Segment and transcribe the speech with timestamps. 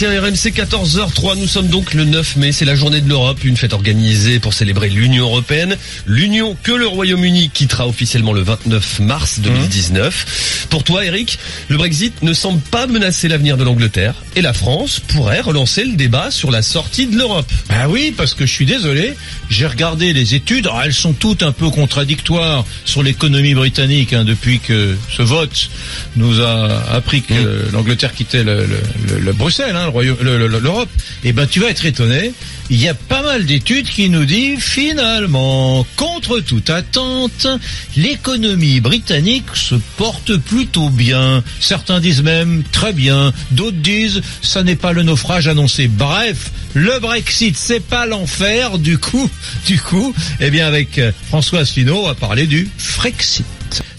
[0.00, 3.58] Tiens, RMC 14h03, nous sommes donc le 9 mai, c'est la journée de l'Europe, une
[3.58, 5.76] fête organisée pour célébrer l'Union Européenne.
[6.06, 10.66] L'Union que le Royaume-Uni quittera officiellement le 29 mars 2019.
[10.70, 11.38] Pour toi, Eric,
[11.68, 15.92] le Brexit ne semble pas menacer l'avenir de l'Angleterre et la France pourrait relancer le
[15.96, 17.52] débat sur la sortie de l'Europe.
[17.68, 19.12] Ah oui, parce que je suis désolé,
[19.50, 24.24] j'ai regardé les études, Alors, elles sont toutes un peu contradictoires sur l'économie britannique hein,
[24.24, 25.68] depuis que ce vote
[26.16, 30.88] nous a appris que l'Angleterre quittait le, le- le- le Bruxelles, hein, l'Europe.
[31.24, 32.32] Eh ben, tu vas être étonné.
[32.72, 37.48] Il y a pas mal d'études qui nous disent finalement, contre toute attente,
[37.96, 41.42] l'économie britannique se porte plutôt bien.
[41.58, 43.32] Certains disent même très bien.
[43.50, 45.88] D'autres disent ça n'est pas le naufrage annoncé.
[45.88, 48.78] Bref, le Brexit c'est pas l'enfer.
[48.78, 49.28] Du coup,
[49.66, 53.44] du coup, eh bien avec euh, François Asselineau, on va parler du Frexit.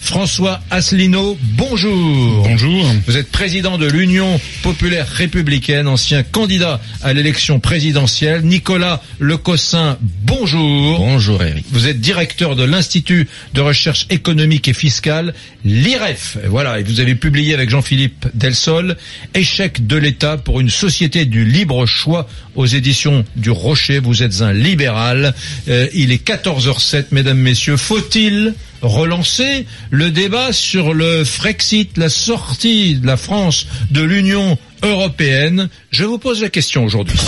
[0.00, 2.42] François Asselineau, bonjour.
[2.42, 2.86] Bonjour.
[3.06, 8.42] Vous êtes président de l'Union populaire républicaine, ancien candidat à l'élection présidentielle.
[8.42, 10.98] Nicolas Lecossin, bonjour.
[10.98, 11.64] Bonjour Eric.
[11.70, 16.36] Vous êtes directeur de l'Institut de recherche économique et fiscale, l'IREF.
[16.46, 18.96] Voilà, et vous avez publié avec Jean-Philippe Delsol,
[19.34, 23.98] Échec de l'État pour une société du libre choix aux éditions du Rocher.
[23.98, 25.34] Vous êtes un libéral.
[25.68, 27.76] Euh, il est 14h07, mesdames, messieurs.
[27.76, 35.68] Faut-il relancer le débat sur le Frexit, la sortie de la France de l'Union européenne
[35.90, 37.18] Je vous pose la question aujourd'hui.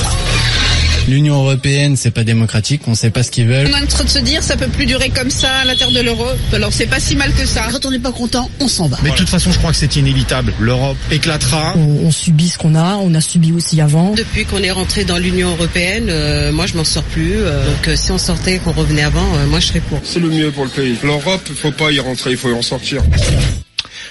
[1.08, 3.68] L'Union européenne, c'est pas démocratique, on sait pas ce qu'ils veulent.
[3.72, 5.92] On est en train de se dire ça peut plus durer comme ça à l'intérieur
[5.92, 6.38] de l'Europe.
[6.52, 7.68] Alors c'est pas si mal que ça.
[7.70, 8.98] Quand on n'est pas content, on s'en va.
[9.02, 10.52] Mais de toute façon, je crois que c'est inévitable.
[10.60, 11.74] L'Europe éclatera.
[11.76, 14.14] On, on subit ce qu'on a, on a subi aussi avant.
[14.14, 17.34] Depuis qu'on est rentré dans l'Union européenne, euh, moi je m'en sors plus.
[17.36, 20.00] euh, donc euh, si on sortait, qu'on revenait avant, euh, moi je serais pour.
[20.04, 20.96] C'est le mieux pour le pays.
[21.02, 23.02] L'Europe, il faut pas y rentrer, il faut y en sortir.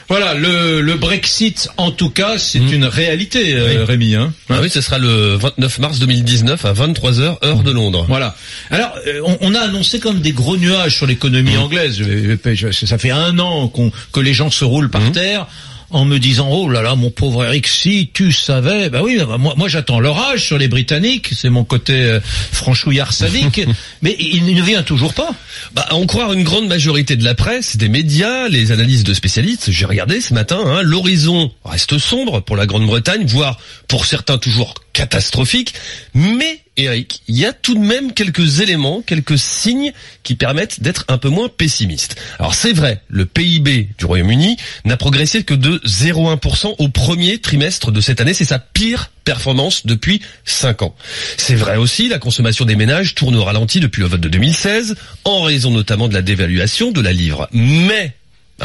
[0.09, 3.83] Voilà, le, le Brexit, en tout cas, c'est une réalité, euh, Oui.
[3.85, 4.15] Rémi.
[4.15, 8.05] Hein Ah oui, ce sera le 29 mars 2019 à 23h, heure de Londres.
[8.07, 8.35] Voilà.
[8.69, 11.97] Alors, euh, on, on a annoncé comme des gros nuages sur l'économie anglaise.
[11.97, 15.47] Je- je- ça fait un an qu'on que les gens se roulent par terre
[15.93, 19.37] en me disant oh là là mon pauvre Eric si tu savais bah oui bah,
[19.37, 22.19] moi moi j'attends l'orage sur les Britanniques c'est mon côté euh,
[22.51, 23.61] franchouillard sadique
[24.01, 25.33] mais il ne vient toujours pas.
[25.73, 29.13] Bah, à en croire une grande majorité de la presse, des médias, les analyses de
[29.13, 34.37] spécialistes, j'ai regardé ce matin, hein, l'horizon reste sombre pour la Grande-Bretagne, voire pour certains
[34.37, 35.73] toujours catastrophique.
[36.13, 39.91] Mais, Eric, il y a tout de même quelques éléments, quelques signes
[40.23, 42.15] qui permettent d'être un peu moins pessimiste.
[42.39, 47.91] Alors c'est vrai, le PIB du Royaume-Uni n'a progressé que de 0,1% au premier trimestre
[47.91, 48.33] de cette année.
[48.33, 50.95] C'est sa pire performance depuis 5 ans.
[51.37, 54.95] C'est vrai aussi, la consommation des ménages tourne au ralenti depuis le vote de 2016,
[55.25, 57.49] en raison notamment de la dévaluation de la livre.
[57.51, 58.15] Mais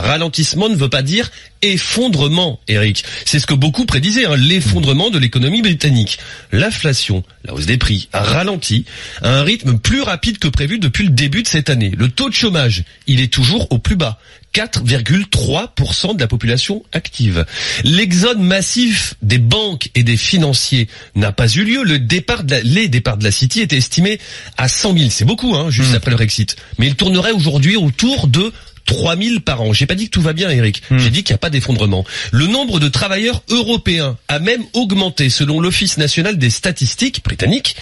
[0.01, 1.31] Ralentissement ne veut pas dire
[1.63, 3.05] effondrement, Eric.
[3.25, 6.19] C'est ce que beaucoup prédisaient, hein, l'effondrement de l'économie britannique.
[6.53, 8.85] L'inflation, la hausse des prix, a ralenti
[9.23, 11.93] à un rythme plus rapide que prévu depuis le début de cette année.
[11.97, 14.19] Le taux de chômage, il est toujours au plus bas.
[14.55, 17.45] 4,3% de la population active.
[17.85, 21.83] L'exode massif des banques et des financiers n'a pas eu lieu.
[21.85, 24.19] Le départ de la- les départs de la City étaient estimés
[24.57, 25.11] à 100 000.
[25.11, 26.57] C'est beaucoup, hein, juste après le Brexit.
[26.79, 28.53] Mais il tournerait aujourd'hui autour de
[28.89, 29.73] 3000 par an.
[29.73, 30.83] J'ai pas dit que tout va bien, Eric.
[30.91, 32.05] J'ai dit qu'il n'y a pas d'effondrement.
[32.33, 37.77] Le nombre de travailleurs européens a même augmenté selon l'Office national des statistiques britanniques.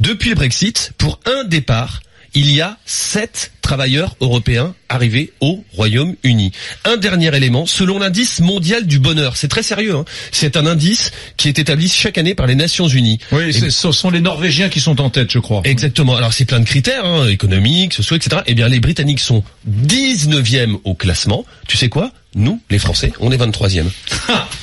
[0.00, 2.00] Depuis le Brexit, pour un départ,
[2.34, 6.52] il y a 7 travailleurs européens arrivés au Royaume-Uni.
[6.84, 10.04] Un dernier élément, selon l'indice mondial du bonheur, c'est très sérieux, hein.
[10.30, 13.18] c'est un indice qui est établi chaque année par les Nations Unies.
[13.32, 15.62] Oui, Et- ce sont les Norvégiens qui sont en tête, je crois.
[15.64, 16.14] Exactement.
[16.14, 18.42] Alors c'est plein de critères, hein, économiques, sociaux, etc.
[18.46, 21.44] Eh bien les Britanniques sont 19e au classement.
[21.66, 22.12] Tu sais quoi?
[22.36, 23.86] Nous, les Français, on est 23e.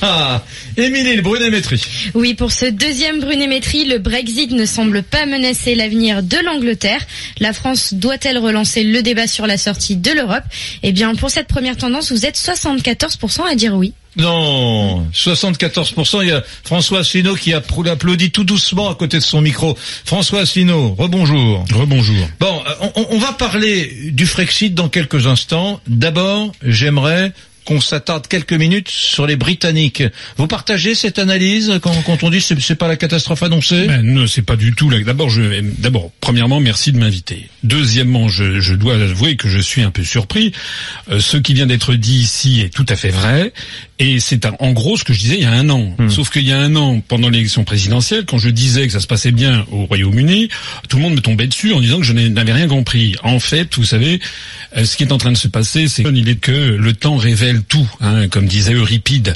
[0.76, 1.82] Émilie, le Brunet-Métrie.
[2.14, 7.00] Oui, pour ce deuxième brunémétrie, le Brexit ne semble pas menacer l'avenir de l'Angleterre.
[7.38, 10.42] La France doit-elle relancer le débat sur la sortie de l'Europe?
[10.82, 13.92] Eh bien, pour cette première tendance, vous êtes 74% à dire oui.
[14.16, 16.22] Non, 74%.
[16.22, 19.76] Il y a François Asselineau qui applaudit tout doucement à côté de son micro.
[20.04, 21.64] François Asselineau, rebonjour.
[21.72, 22.28] Rebonjour.
[22.40, 25.80] Bon, euh, on, on va parler du Frexit dans quelques instants.
[25.86, 27.32] D'abord, j'aimerais
[27.64, 30.02] qu'on s'attarde quelques minutes sur les Britanniques.
[30.36, 33.86] Vous partagez cette analyse quand, quand on dit c'est pas la catastrophe annoncée?
[33.86, 34.90] Ben, non, c'est pas du tout.
[35.04, 37.50] D'abord, je, d'abord, premièrement, merci de m'inviter.
[37.64, 40.52] Deuxièmement, je, je dois avouer que je suis un peu surpris.
[41.10, 43.52] Euh, ce qui vient d'être dit ici est tout à fait vrai,
[43.98, 45.96] et c'est en gros ce que je disais il y a un an.
[46.08, 49.06] Sauf qu'il y a un an, pendant l'élection présidentielle, quand je disais que ça se
[49.06, 50.48] passait bien au Royaume-Uni,
[50.88, 53.14] tout le monde me tombait dessus en disant que je n'avais rien compris.
[53.22, 54.20] En fait, vous savez,
[54.76, 57.16] euh, ce qui est en train de se passer, c'est qu'il est que le temps
[57.16, 59.34] révèle tout, hein, comme disait Euripide.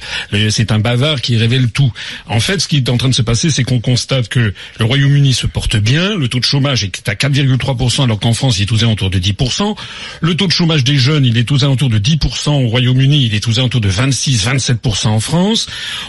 [0.51, 1.93] C'est un bavard qui révèle tout.
[2.27, 4.85] En fait, ce qui est en train de se passer, c'est qu'on constate que le
[4.85, 8.63] Royaume-Uni se porte bien, le taux de chômage est à 4,3%, alors qu'en France, il
[8.63, 9.77] est aux alentours de 10%.
[10.21, 13.35] Le taux de chômage des jeunes, il est aux alentours de 10% au Royaume-Uni, il
[13.35, 13.89] est aux alentours de
[14.57, 15.67] 26-27% en France.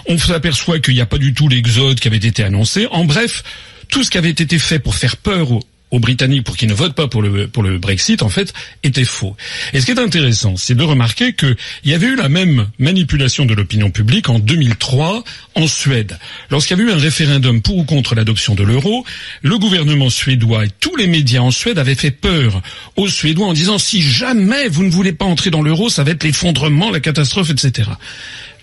[0.07, 2.88] On s'aperçoit qu'il n'y a pas du tout l'exode qui avait été annoncé.
[2.91, 3.44] En bref,
[3.89, 6.74] tout ce qui avait été fait pour faire peur aux, aux Britanniques pour qu'ils ne
[6.74, 8.53] votent pas pour le, pour le Brexit, en fait,
[8.83, 9.36] était faux.
[9.74, 11.56] Et ce qui est intéressant, c'est de remarquer qu'il
[11.86, 15.24] y avait eu la même manipulation de l'opinion publique en 2003
[15.56, 16.19] en Suède.
[16.50, 19.06] Lorsqu'il y avait eu un référendum pour ou contre l'adoption de l'euro,
[19.41, 22.62] le gouvernement suédois et tous les médias en Suède avaient fait peur
[22.95, 26.12] aux Suédois en disant si jamais vous ne voulez pas entrer dans l'euro, ça va
[26.12, 27.89] être l'effondrement, la catastrophe, etc.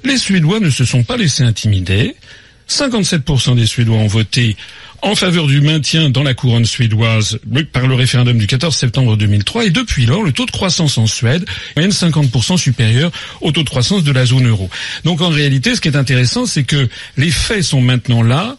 [0.05, 2.15] Les Suédois ne se sont pas laissés intimider.
[2.69, 4.57] 57% des Suédois ont voté
[5.07, 7.39] en faveur du maintien dans la couronne suédoise
[7.73, 11.07] par le référendum du 14 septembre 2003 et depuis lors le taux de croissance en
[11.07, 11.45] Suède
[11.77, 14.69] est même 50% supérieur au taux de croissance de la zone euro.
[15.05, 18.57] Donc en réalité ce qui est intéressant c'est que les faits sont maintenant là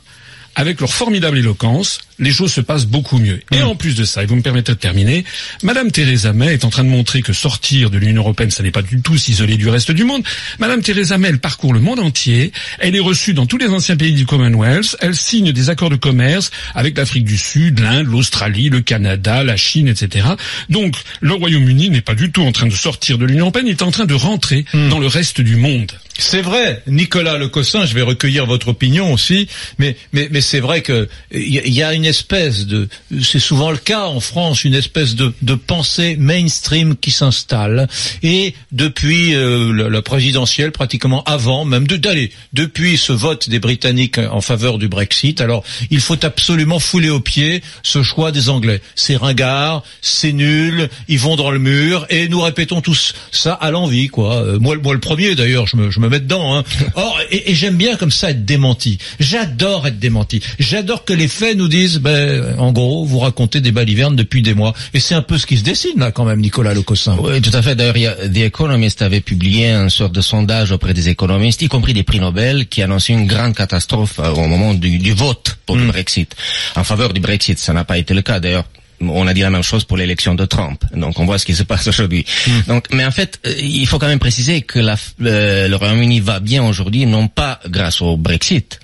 [0.56, 3.40] avec leur formidable éloquence, les choses se passent beaucoup mieux.
[3.52, 5.24] Et en plus de ça, et vous me permettez de terminer,
[5.64, 8.72] Madame Theresa May est en train de montrer que sortir de l'Union européenne, ça n'est
[8.72, 10.24] pas du tout s'isoler du reste du monde.
[10.60, 13.96] Madame Theresa May, elle parcourt le monde entier, elle est reçue dans tous les anciens
[13.96, 18.70] pays du Commonwealth, elle signe des accords de commerce avec l'Afrique du Sud, l'Inde, l'Australie,
[18.70, 20.28] le Canada, la Chine, etc.
[20.70, 23.72] Donc, le Royaume-Uni n'est pas du tout en train de sortir de l'Union européenne, il
[23.72, 25.92] est en train de rentrer dans le reste du monde.
[26.20, 29.48] C'est vrai, Nicolas Lecossin, je vais recueillir votre opinion aussi,
[29.78, 32.88] mais mais mais c'est vrai que il y, a une espèce de,
[33.22, 37.88] c'est souvent le cas en France, une espèce de, de pensée mainstream qui s'installe
[38.24, 44.18] et depuis euh, la, présidentielle, pratiquement avant même de d'aller depuis ce vote des Britanniques
[44.18, 45.42] en faveur du Brexit.
[45.42, 48.82] Alors il faut absolument fouler aux pieds ce choix des Anglais.
[48.96, 53.72] C'est ringard, c'est nul, ils vont dans le mur et nous répétons tous ça à
[53.72, 54.36] l'envie quoi.
[54.36, 56.58] Euh, moi moi le premier d'ailleurs, je me je me mets dedans.
[56.58, 56.64] Hein.
[56.96, 58.98] Or et, et j'aime bien comme ça être démenti.
[59.20, 60.42] J'adore être démenti.
[60.60, 64.54] J'adore que les faits nous disent, ben, en gros, vous racontez des balivernes depuis des
[64.54, 64.74] mois.
[64.94, 67.18] Et c'est un peu ce qui se dessine là, quand même, Nicolas Lecossin.
[67.20, 67.76] Oui, tout à fait.
[67.76, 72.04] D'ailleurs, The Economist avait publié une sorte de sondage auprès des économistes, y compris des
[72.04, 75.86] prix Nobel, qui annonçait une grande catastrophe euh, au moment du, du vote pour le
[75.86, 76.36] Brexit.
[76.76, 78.40] En faveur du Brexit, ça n'a pas été le cas.
[78.40, 78.66] D'ailleurs,
[79.02, 80.84] on a dit la même chose pour l'élection de Trump.
[80.94, 82.26] Donc on voit ce qui se passe aujourd'hui.
[82.68, 86.20] Donc, mais en fait, euh, il faut quand même préciser que la, euh, le Royaume-Uni
[86.20, 88.80] va bien aujourd'hui, non pas grâce au Brexit,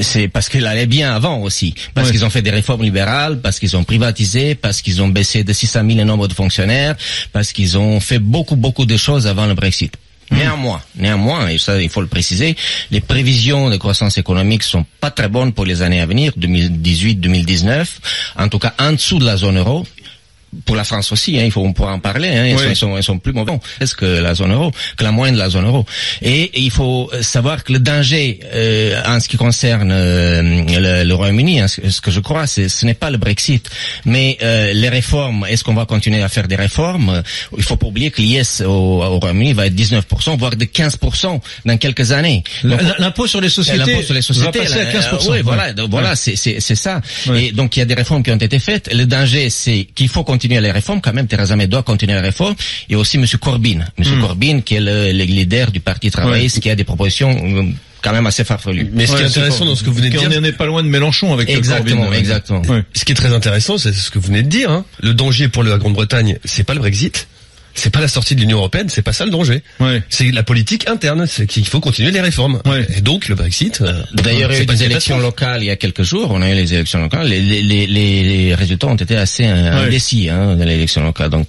[0.00, 3.58] c'est parce qu'il allait bien avant aussi, parce qu'ils ont fait des réformes libérales, parce
[3.58, 6.96] qu'ils ont privatisé, parce qu'ils ont baissé de 600 000 le nombre de fonctionnaires,
[7.32, 9.94] parce qu'ils ont fait beaucoup beaucoup de choses avant le Brexit.
[10.30, 12.56] Néanmoins, néanmoins, et ça il faut le préciser,
[12.90, 17.86] les prévisions de croissance économique sont pas très bonnes pour les années à venir, 2018-2019,
[18.38, 19.86] en tout cas en dessous de la zone euro.
[20.64, 22.28] Pour la France aussi, hein, il faut on pourra en parler.
[22.28, 22.62] Hein, ils, Oui.
[22.62, 25.34] sont, ils sont- ils sont plus mauvais est-ce que la zone euro, que la moyenne
[25.34, 25.84] de la zone euro?
[26.22, 31.04] Et, et il faut savoir que le danger euh, en ce qui concerne euh, le,
[31.04, 33.68] le Royaume-Uni, hein, ce, ce que je crois, ce n'est pas le Brexit,
[34.06, 35.44] mais euh, les réformes.
[35.48, 37.22] Est-ce qu'on va continuer à faire des réformes?
[37.56, 38.70] Il faut pas oublier que l'IS au,
[39.02, 42.42] au Royaume-Uni va être 19%, voire de 15% dans quelques années.
[42.98, 45.28] L'impôt sur les sociétés, L'impôt sur les sociétés va passer à là, 15%.
[45.28, 46.16] euh, oui, voilà, voilà, Ouais.
[46.36, 47.00] c'est ça.
[47.26, 47.44] Ouais.
[47.46, 48.92] Et donc il y a des réformes qui ont été faites.
[48.94, 51.26] Le danger, c'est qu'il faut continuer les réformes quand même.
[51.26, 52.54] Theresa May doit continuer les réformes.
[52.88, 54.20] Et aussi Monsieur Corbyn, Monsieur Hmm.
[54.20, 57.62] Corbyn, qui est le, le leader du Parti travailliste, qui a des propositions euh,
[58.02, 58.88] quand même assez farfelues.
[58.92, 60.52] Mais ce qui est Ouais, intéressant dans ce que vous venez de On dire, n'est
[60.52, 62.16] pas loin de Mélenchon avec le Exactement, Corbyn.
[62.18, 62.62] exactement.
[62.62, 62.84] Ouais.
[62.94, 64.70] ce qui est très intéressant, c'est ce que vous venez de dire.
[64.70, 64.84] Hein.
[65.02, 67.26] Le danger pour la Grande-Bretagne, c'est pas le Brexit,
[67.78, 69.62] c'est pas la sortie de l'Union européenne, c'est pas ça le danger.
[69.80, 70.02] Ouais.
[70.08, 72.60] C'est la politique interne, c'est qu'il faut continuer les réformes.
[72.66, 72.86] Ouais.
[72.96, 73.80] Et donc le Brexit.
[73.80, 76.30] euh, D'ailleurs, il y a eu des élections locales il y a quelques jours.
[76.32, 77.28] On a eu les élections locales.
[77.28, 77.86] Les, les, les,
[78.22, 79.86] les résultats ont été assez euh, Ouais.
[79.86, 81.30] indécis hein, de l'élection locale.
[81.30, 81.46] Donc,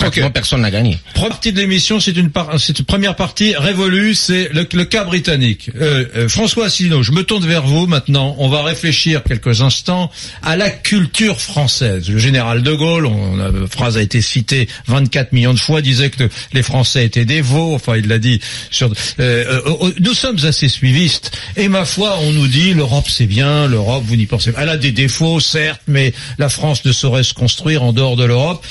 [0.00, 0.98] pratiquement personne n'a gagné.
[1.14, 5.04] Première partie de l'émission, c'est une, par- une première partie révolue, c'est le, le cas
[5.04, 5.70] britannique.
[5.80, 8.34] Euh, euh, François Asselineau, je me tourne vers vous maintenant.
[8.38, 10.10] On va réfléchir quelques instants
[10.42, 12.08] à la culture française.
[12.08, 16.10] Le général de Gaulle, on, la phrase a été citée 24 millions de fois, disait
[16.10, 17.74] que les Français étaient des veaux.
[17.74, 18.40] Enfin, il l'a dit.
[18.70, 21.30] Sur, euh, euh, euh, nous sommes assez suivistes.
[21.56, 24.62] Et ma foi, on nous dit l'Europe c'est bien, l'Europe vous n'y pensez pas.
[24.62, 28.24] Elle a des défauts, certes, mais la France ne saurait se construire en dehors de
[28.24, 28.64] l'Europe.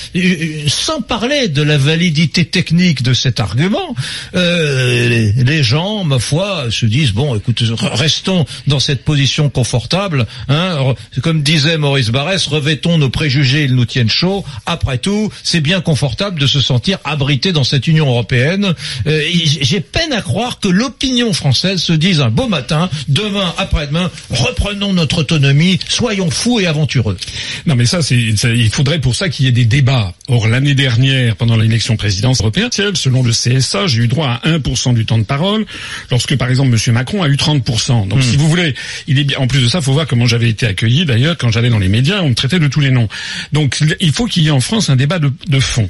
[0.67, 3.93] Sans parler de la validité technique de cet argument,
[4.35, 10.27] euh, les, gens, ma foi, se disent bon, écoute, restons dans cette position confortable.
[10.47, 10.77] Hein,
[11.21, 14.45] comme disait Maurice Barrès, revêtons nos préjugés, ils nous tiennent chaud.
[14.65, 18.73] Après tout, c'est bien confortable de se sentir abrité dans cette Union européenne.
[19.07, 19.21] Euh,
[19.61, 24.93] J'ai peine à croire que l'opinion française se dise un beau matin, demain, après-demain, reprenons
[24.93, 27.17] notre autonomie, soyons fous et aventureux.
[27.65, 30.13] Non, mais ça- il faudrait pour ça qu'il y ait des débats.
[30.29, 34.49] Or, l'année dernière, dernière, pendant l'élection présidentielle européenne, selon le CSA, j'ai eu droit à
[34.49, 35.65] 1% du temps de parole,
[36.11, 36.93] lorsque par exemple M.
[36.93, 38.07] Macron a eu 30%.
[38.07, 38.73] Donc si vous voulez,
[39.07, 39.37] il est bien.
[39.39, 41.05] En plus de ça, faut voir comment j'avais été accueilli.
[41.05, 43.07] D'ailleurs, quand j'allais dans les médias, on me traitait de tous les noms.
[43.53, 45.89] Donc il faut qu'il y ait en France un débat de, de fond.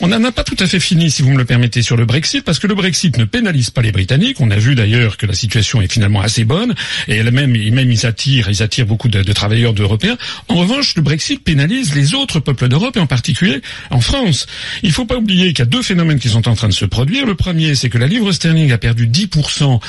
[0.00, 2.04] On n'en a pas tout à fait fini, si vous me le permettez, sur le
[2.04, 4.40] Brexit, parce que le Brexit ne pénalise pas les Britanniques.
[4.40, 6.74] On a vu d'ailleurs que la situation est finalement assez bonne,
[7.08, 10.16] et elle même, même ils attirent, ils attirent beaucoup de, de travailleurs européens.
[10.48, 13.60] En revanche, le Brexit pénalise les autres peuples d'Europe, et en particulier
[13.90, 14.46] en France.
[14.82, 16.72] Il ne faut pas oublier qu'il y a deux phénomènes qui sont en train de
[16.72, 17.26] se produire.
[17.26, 19.80] Le premier, c'est que la livre sterling a perdu 10%.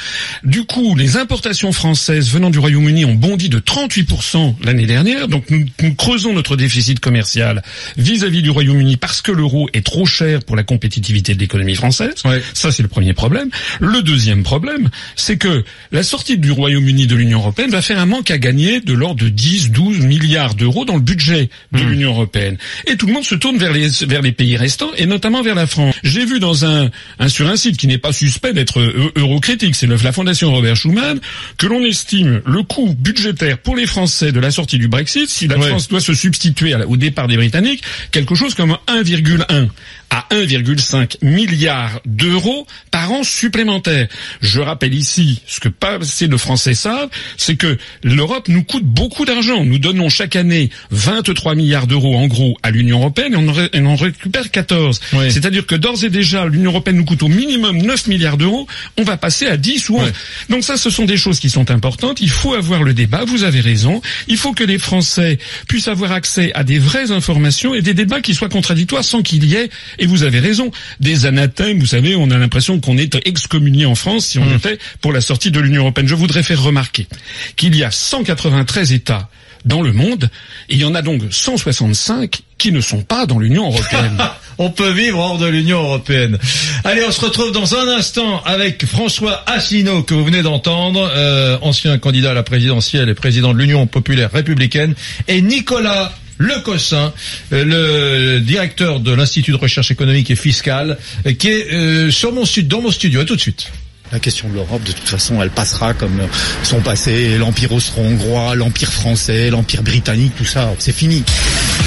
[0.43, 5.27] Du coup, les importations françaises venant du Royaume-Uni ont bondi de 38% l'année dernière.
[5.27, 7.61] Donc nous, nous, creusons notre déficit commercial
[7.97, 11.75] vis-à-vis -vis du Royaume-Uni parce que l'euro est trop cher pour la compétitivité de l'économie
[11.75, 12.15] française.
[12.25, 12.41] Ouais.
[12.53, 13.49] Ça, c'est le premier problème.
[13.79, 18.05] Le deuxième problème, c'est que la sortie du Royaume-Uni de l'Union européenne va faire un
[18.05, 21.89] manque à gagner de l'ordre de 10, 12 milliards d'euros dans le budget de Mmh.
[21.89, 22.57] l'Union européenne.
[22.87, 25.55] Et tout le monde se tourne vers les, vers les pays restants, et notamment vers
[25.55, 25.95] la France.
[26.03, 26.89] J'ai vu dans un,
[27.19, 30.75] un sur un site qui n'est pas suspect d'être eu- eurocritique, c'est la Fondation Robert
[30.77, 31.19] Schuman,
[31.57, 35.47] que l'on estime le coût budgétaire pour les Français de la sortie du Brexit, si
[35.47, 35.67] la Ouais.
[35.67, 39.67] France doit se substituer au départ des Britanniques, quelque chose comme 1,1
[40.11, 44.07] à 1,5 milliard d'euros par an supplémentaire.
[44.41, 48.83] Je rappelle ici, ce que pas assez de Français savent, c'est que l'Europe nous coûte
[48.83, 49.63] beaucoup d'argent.
[49.63, 53.95] Nous donnons chaque année 23 milliards d'euros en gros à l'Union européenne et on en,
[53.95, 54.99] récupère 14.
[55.13, 55.31] Oui.
[55.31, 58.67] C'est-à-dire que d'ores et déjà, l'Union européenne nous coûte au minimum 9 milliards d'euros.
[58.97, 60.03] On va passer à 10 ou 11.
[60.03, 60.11] Ouais.
[60.49, 62.19] Donc ça, ce sont des choses qui sont importantes.
[62.19, 63.23] Il faut avoir le débat.
[63.25, 64.01] Vous avez raison.
[64.27, 65.39] Il faut que les Français
[65.69, 69.45] puissent avoir accès à des vraies informations et des débats qui soient contradictoires sans qu'il
[69.45, 69.69] y ait,
[70.01, 71.79] et vous avez raison, des anathèmes.
[71.79, 74.55] Vous savez, on a l'impression qu'on est excommunié en France si on Mmh.
[74.55, 76.07] était pour la sortie de l'Union européenne.
[76.07, 77.07] Je voudrais faire remarquer
[77.55, 79.29] qu'il y a 193 États
[79.63, 80.29] dans le monde,
[80.69, 84.17] et il y en a donc 165 qui ne sont pas dans l'Union européenne.
[84.57, 86.37] On peut vivre hors de l'Union européenne.
[86.83, 91.57] Allez, on se retrouve dans un instant avec François Asselineau que vous venez d'entendre, euh,
[91.61, 94.93] ancien candidat à la présidentielle et président de l'Union populaire républicaine,
[95.27, 97.13] et Nicolas Lecossin,
[97.53, 102.33] euh, le directeur de l'Institut de recherche économique et fiscale, euh, qui est euh, sur
[102.33, 103.21] mon studio, dans mon studio.
[103.21, 103.67] À tout de suite.
[104.11, 106.21] La question de l'Europe, de toute façon, elle passera comme
[106.63, 111.23] son passé, l'Empire austro-hongrois, l'Empire français, l'Empire britannique, tout ça, c'est fini.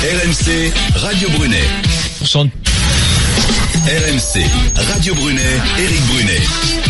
[0.02, 1.68] RMC, Radio Brunet.
[3.84, 4.40] RMC,
[4.94, 6.83] Radio Brunet, Éric Brunet.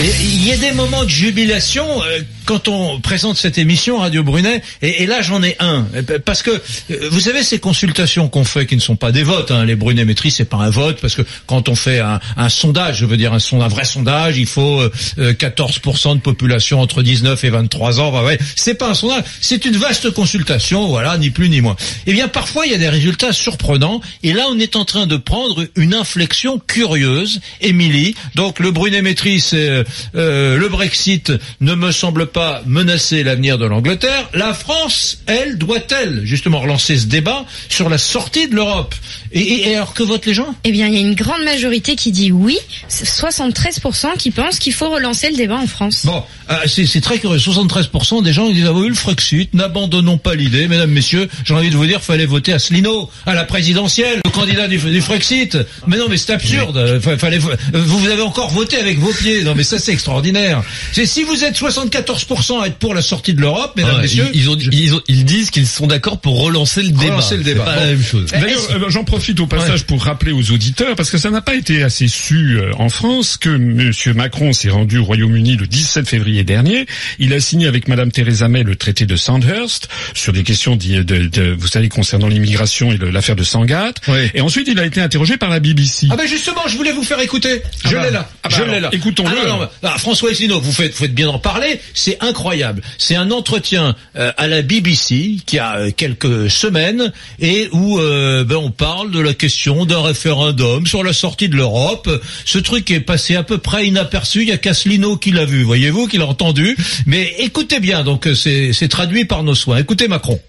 [0.00, 4.62] Il y a des moments de jubilation euh, quand on présente cette émission Radio Brunet,
[4.82, 8.66] et, là j'en ai un, Euh, parce que euh, vous savez ces consultations qu'on fait
[8.66, 11.14] qui ne sont pas des votes, hein, les Brunet maîtrise c'est pas un vote, parce
[11.14, 14.92] que quand on fait un, sondage, je veux dire un, vrai sondage, il faut euh,
[15.18, 19.24] euh, 14% de population entre 19 et 23 ans, bah ouais, c'est pas un sondage,
[19.40, 21.76] c'est une vaste consultation, voilà, ni plus ni moins.
[22.06, 25.06] Eh bien parfois il y a des résultats surprenants, et là on est en train
[25.06, 29.83] de prendre une inflexion curieuse, Émilie, donc le Brunet maîtrise c'est
[30.16, 34.28] euh, euh, le Brexit ne me semble pas menacer l'avenir de l'Angleterre.
[34.34, 38.94] La France, elle, doit-elle justement relancer ce débat sur la sortie de l'Europe
[39.32, 40.54] et, et- et alors que votent les gens?
[40.64, 44.72] Eh bien, il y a une grande majorité qui dit oui, 73% qui pensent qu'il
[44.72, 46.04] faut relancer le débat en France.
[46.06, 47.38] Bon, ah, c'est très curieux.
[47.38, 51.28] 73% des gens ils disent ah oui le Frexit, n'abandonnons pas l'idée, mesdames, messieurs.
[51.44, 55.00] J'ai envie de vous dire, fallait voter Asselineau à la présidentielle, le candidat du, du
[55.00, 55.56] Frexit.
[55.86, 56.76] Mais non, mais c'est absurde.
[56.76, 59.42] Euh, Fallait, vous, vous avez encore voté avec vos pieds.
[59.44, 60.62] Non, mais ça c'est extraordinaire.
[60.92, 64.26] C'est si vous êtes 74% à être pour la sortie de l'Europe, mesdames, Ah, messieurs.
[64.32, 67.04] ils, ils ont, ils, ont- ils disent qu'ils sont d'accord pour relancer le débat.
[67.16, 67.64] Relancer le C'est débat.
[67.64, 67.80] pas Bon.
[67.80, 68.26] la même chose.
[68.30, 71.54] D'ailleurs, euh, j'en profite au passage pour rappeler aux auditeurs, parce que ça n'a pas
[71.54, 76.08] été assez su euh, en France, que Monsieur Macron s'est rendu au Royaume-Uni le 17
[76.08, 76.86] février dernier.
[77.18, 81.02] Il a signé avec Madame Theresa May le traité de Sandhurst sur des questions, de,
[81.02, 83.96] de- de- vous savez, concernant l'immigration et l'affaire de Sangatte.
[84.34, 86.08] Et ensuite, il a été interrogé par la BBC.
[86.10, 87.62] Ah ben justement, je voulais vous faire écouter.
[87.84, 88.30] Ah je bah, l'ai là.
[88.42, 88.88] ah bah je l'ai là.
[88.92, 89.30] écoutons-le.
[89.46, 91.80] Ah ah, François Asselineau, vous faites, bien d'en parler.
[91.94, 92.82] C'est incroyable.
[92.98, 98.44] C'est un entretien euh, à la BBC qui a euh, quelques semaines et où euh,
[98.44, 102.10] ben, on parle de la question d'un référendum sur la sortie de l'Europe.
[102.44, 104.42] Ce truc est passé à peu près inaperçu.
[104.42, 106.76] Il y a qu'Asselineau qui l'a vu, voyez-vous, qui l'a entendu.
[107.06, 109.78] Mais écoutez bien, donc c'est traduit par nos soins.
[109.78, 110.40] Écoutez Macron.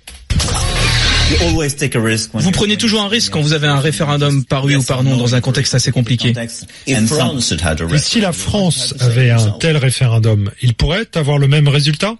[2.33, 5.17] Vous prenez toujours un risque quand vous avez un référendum par oui ou par non
[5.17, 6.33] dans un contexte assez compliqué.
[6.87, 6.93] Et
[7.97, 12.15] si la France avait un tel référendum, il pourrait avoir le même résultat?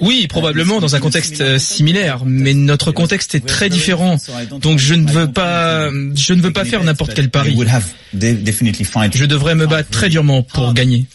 [0.00, 4.18] Oui, probablement dans un contexte euh, similaire, mais notre contexte est très différent.
[4.60, 7.56] Donc je ne veux pas, je ne veux pas faire n'importe quel pari.
[9.14, 11.06] Je devrais me battre très durement pour gagner.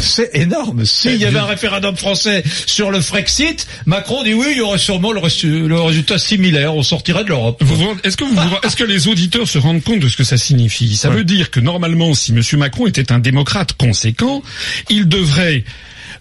[0.00, 0.84] C'est énorme.
[0.84, 4.78] S'il y avait un référendum français sur le Frexit, Macron dit oui, il y aurait
[4.78, 7.62] sûrement le, reçu- le résultat similaire, on sortirait de l'Europe.
[8.04, 10.36] Est-ce que, vous, vous- est-ce que les auditeurs se rendent compte de ce que ça
[10.36, 10.96] signifie?
[10.96, 11.16] Ça Ouais.
[11.16, 12.40] veut dire que normalement, si M.
[12.58, 14.42] Macron était un démocrate conséquent,
[14.90, 15.64] il devrait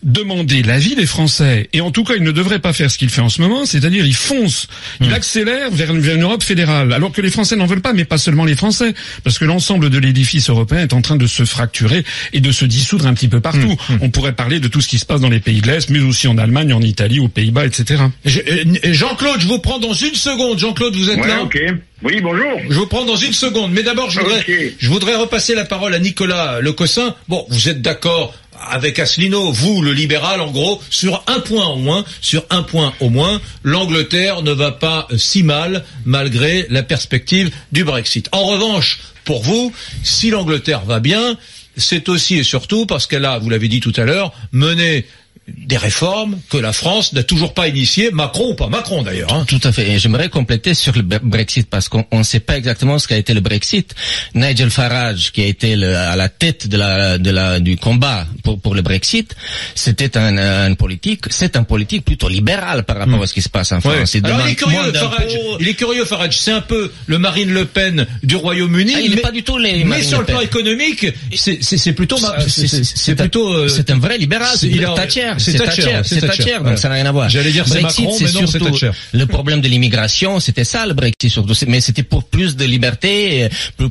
[0.03, 1.69] demander l'avis des Français.
[1.73, 3.65] Et en tout cas, il ne devrait pas faire ce qu'il fait en ce moment,
[3.65, 4.67] c'est-à-dire il fonce,
[4.99, 5.05] Hmm.
[5.05, 8.05] il accélère vers, vers une Europe fédérale, alors que les Français n'en veulent pas, mais
[8.05, 8.93] pas seulement les Français,
[9.23, 12.65] parce que l'ensemble de l'édifice européen est en train de se fracturer et de se
[12.65, 13.75] dissoudre un petit peu partout.
[13.89, 13.97] Hmm.
[14.01, 15.99] On pourrait parler de tout ce qui se passe dans les pays de l'Est, mais
[15.99, 18.03] aussi en Allemagne, en Italie, aux Pays-Bas, etc.
[18.25, 20.59] Je- euh, Jean-Claude, je vous prends dans une seconde.
[20.59, 21.57] Jean-Claude, vous êtes Ouais, là ok.
[22.03, 22.43] Oui, bonjour.
[22.69, 23.71] Je vous prends dans une seconde.
[23.71, 24.43] Mais d'abord, je voudrais,
[24.77, 27.15] je voudrais repasser la parole à Nicolas Lecossin.
[27.29, 28.33] Bon, vous êtes d'accord
[28.69, 32.93] avec Asselineau, vous, le libéral, en gros, sur un point au moins, sur un point
[32.99, 38.29] au moins, l'Angleterre ne va pas euh, si mal malgré la perspective du Brexit.
[38.31, 41.37] En revanche, pour vous, si l'Angleterre va bien,
[41.77, 45.05] c'est aussi et surtout parce qu'elle a, vous l'avez dit tout à l'heure, mené
[45.47, 49.31] des réformes que la France n'a toujours pas initiées, Macron ou pas Macron d'ailleurs.
[49.33, 49.43] hein.
[49.47, 49.89] Tout à fait.
[49.91, 53.17] Et j'aimerais compléter sur le Bre- Brexit parce qu'on ne sait pas exactement ce qu'a
[53.17, 53.93] été le Brexit.
[54.35, 58.25] Nigel Farage, qui a été le- à la tête de la, de la, du combat
[58.43, 59.35] pour, pour le Brexit,
[59.75, 63.49] c'était un, un politique, c'est un politique plutôt libéral par rapport à ce qui se
[63.49, 63.93] passe en France.
[64.13, 64.19] Ouais.
[64.19, 64.93] Il Alors demande il est curieux.
[64.93, 65.37] Farage.
[65.59, 66.37] Il est curieux, Farage.
[66.39, 68.93] C'est un peu le Marine Le Pen du Royaume-Uni.
[68.95, 71.05] Ah, il n'est mais- pas du tout les Mais Marine sur Le le plan économique,
[71.35, 73.51] c'est- plutôt, c'est- plutôt.
[73.53, 76.95] euh, c'est un vrai libéral, c'est a- Thatcher, c'est Thatcher, c'est Thatcher, donc ça n'a
[76.95, 77.29] rien à voir.
[77.29, 78.91] J'allais dire c'est Brexit, Macron, mais non, c'est surtout Thatcher.
[79.13, 83.47] le problème de l'immigration, c'était ça le Brexit surtout, mais c'était pour plus de liberté,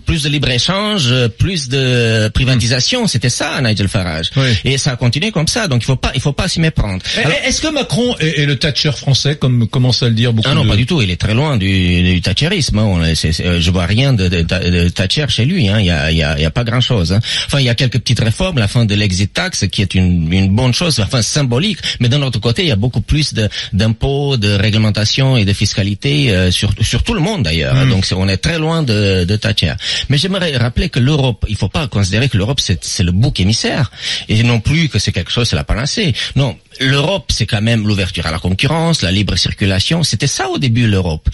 [0.06, 4.30] plus, de libre échange, plus de privatisation, c'était ça Nigel Farage.
[4.64, 7.02] Et ça a continué comme ça, donc il faut pas, il faut pas s'y méprendre.
[7.16, 10.48] Eh, Alors- Est-ce que Macron est, le Thatcher français, comme commence à le dire beaucoup
[10.50, 11.00] ah non, pas du tout.
[11.02, 12.78] Il est très loin du, thatcherisme.
[12.78, 13.12] hein.
[13.14, 15.68] Je vois rien de, Thatcher chez lui.
[15.68, 15.78] hein.
[15.80, 17.18] Il y a, il y a, pas grand chose.
[17.46, 18.58] Enfin, il y a quelques petites réformes.
[18.58, 21.78] La fin de l'exit tax, qui est une, une bonne chose, enfin symbolique.
[22.00, 25.52] Mais d'un autre côté, il y a beaucoup plus de- d'impôts, de, réglementation et de
[25.52, 27.74] fiscalité euh, sur, sur tout le monde d'ailleurs.
[27.74, 27.90] Hmm.
[27.90, 29.74] Donc on est très loin de, de Thatcher.
[30.08, 33.40] Mais j'aimerais rappeler que l'Europe, il faut pas considérer que l'Europe c'est c'est le bouc
[33.40, 33.90] émissaire
[34.28, 36.14] et non plus que c'est quelque chose, c'est la panacée.
[36.36, 40.02] Non, l'Europe c'est quand même l'ouverture à la concurrence, la libre circulation.
[40.02, 41.28] C'était ça au début l'Europe.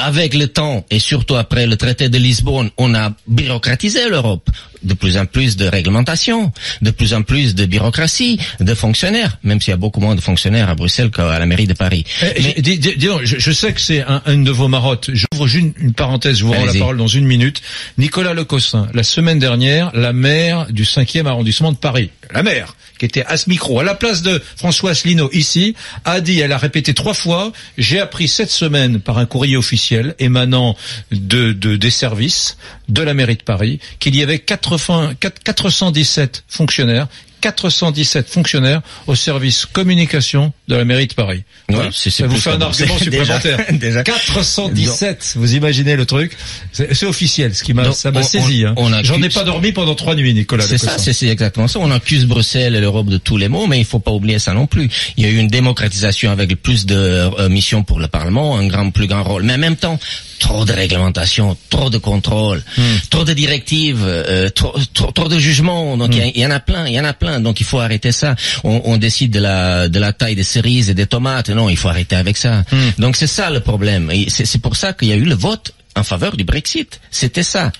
[0.00, 4.48] Avec le temps et surtout après le traité de Lisbonne, on a bureaucratisé l'Europe.
[4.84, 9.60] De plus en plus de réglementation, de plus en plus de bureaucratie, de fonctionnaires, même
[9.60, 12.04] s'il y a beaucoup moins de fonctionnaires à Bruxelles qu'à la mairie de Paris.
[12.22, 14.68] Eh, j'ai- dis- dis- dis donc, je, je sais que c'est un, une de vos
[14.68, 15.10] marottes.
[15.12, 17.60] J'ouvre une, une parenthèse, je vous rends la parole dans une minute.
[17.98, 23.04] Nicolas Lecossin, la semaine dernière, la maire du 5e arrondissement de Paris, la maire, qui
[23.04, 26.58] était à ce micro, à la place de François Asselineau ici, a dit, elle a
[26.58, 30.76] répété trois fois, j'ai appris cette semaine par un courrier officiel émanant
[31.10, 32.56] de, de- des services
[32.88, 37.08] de la mairie de Paris qu'il y avait 80, 4- 417 fonctionnaires
[37.40, 41.42] 417 fonctionnaires au service communication de la mairie de Paris.
[41.68, 41.90] Voilà.
[41.92, 43.04] Ça vous fait un argument déjà-
[43.40, 43.64] supplémentaire.
[43.72, 44.02] déjà.
[44.02, 46.36] 417, vous imaginez le truc
[46.72, 48.64] C'est officiel, ce qui m'a ça saisi.
[48.64, 48.74] hein.
[49.02, 50.64] J'en ai pas dormi pendant trois nuits, Nicolas.
[50.66, 51.78] C'est ça, c'est exactement ça.
[51.80, 54.52] On accuse Bruxelles et l'Europe de tous les maux, mais il faut pas oublier ça
[54.54, 54.88] non plus.
[55.16, 58.66] Il y a eu une démocratisation avec plus de euh, missions pour le Parlement, un
[58.66, 59.42] grand, plus grand rôle.
[59.42, 59.98] Mais en même temps,
[60.38, 62.82] trop de réglementation, trop de contrôle, Hmm.
[63.10, 65.96] trop de directives, euh, trop, trop, trop de jugements.
[65.96, 67.27] Donc il y a- il y, en a plein, il y en a plein.
[67.40, 68.34] Donc il faut arrêter ça.
[68.64, 71.50] On, on décide de la de la taille des cerises et des tomates.
[71.50, 72.64] Non, il faut arrêter avec ça.
[72.98, 74.10] Donc c'est ça le problème.
[74.10, 77.00] Et c'est pour ça qu'il y a eu le vote en faveur du Brexit.
[77.10, 77.72] C'était ça.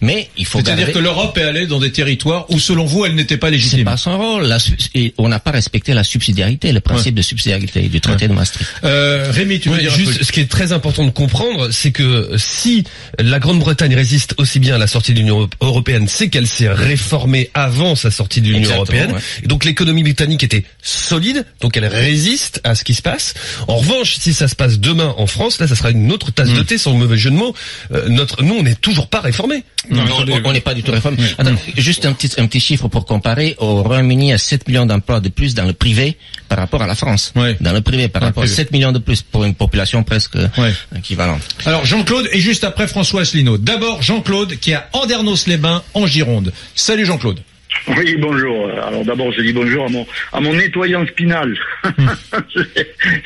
[0.00, 3.04] Mais il faut C'est-à-dire garder- que l'Europe est allée dans des territoires où, selon vous,
[3.04, 3.84] elle n'était pas c'est légitime.
[3.84, 4.44] pas son rôle.
[4.44, 8.28] La su- et on n'a pas respecté la subsidiarité, le principe de subsidiarité du traité
[8.28, 8.70] de Maastricht.
[8.84, 12.30] Euh, Rémi, tu veux dire juste, ce qui est très important de comprendre, c'est que
[12.36, 12.84] si
[13.18, 17.50] la Grande-Bretagne résiste aussi bien à la sortie de l'Union européenne, c'est qu'elle s'est réformée
[17.54, 19.12] avant sa sortie de l'Union européenne.
[19.12, 19.20] ouais.
[19.42, 23.34] Et donc l'économie britannique était solide, donc elle résiste à ce qui se passe.
[23.68, 26.50] En revanche, si ça se passe demain en France, là, ça sera une autre tasse
[26.50, 27.54] de thé, sans mauvais jeu de mots.
[27.92, 29.64] Euh, notre, nous, on n'est toujours pas réformés.
[29.90, 31.18] Non, on- on n'est pas du tout réformé.
[31.38, 33.54] Attends, juste un petit, un petit chiffre pour comparer.
[33.58, 36.16] Au Royaume-Uni, il y a 7 millions d'emplois de plus dans le privé
[36.48, 37.32] par rapport à la France.
[37.60, 38.56] Dans le privé, par Dans rapport à privé.
[38.56, 40.36] 7 millions de plus pour une population presque
[40.96, 41.42] équivalente.
[41.66, 43.58] Alors Jean-Claude et juste après François Asselineau.
[43.58, 46.52] D'abord Jean-Claude qui est à Andernos-les-Bains en Gironde.
[46.74, 47.40] Salut Jean-Claude.
[47.96, 48.70] Oui, bonjour.
[48.86, 51.54] Alors d'abord, je dis bonjour à mon, à mon nettoyant spinal.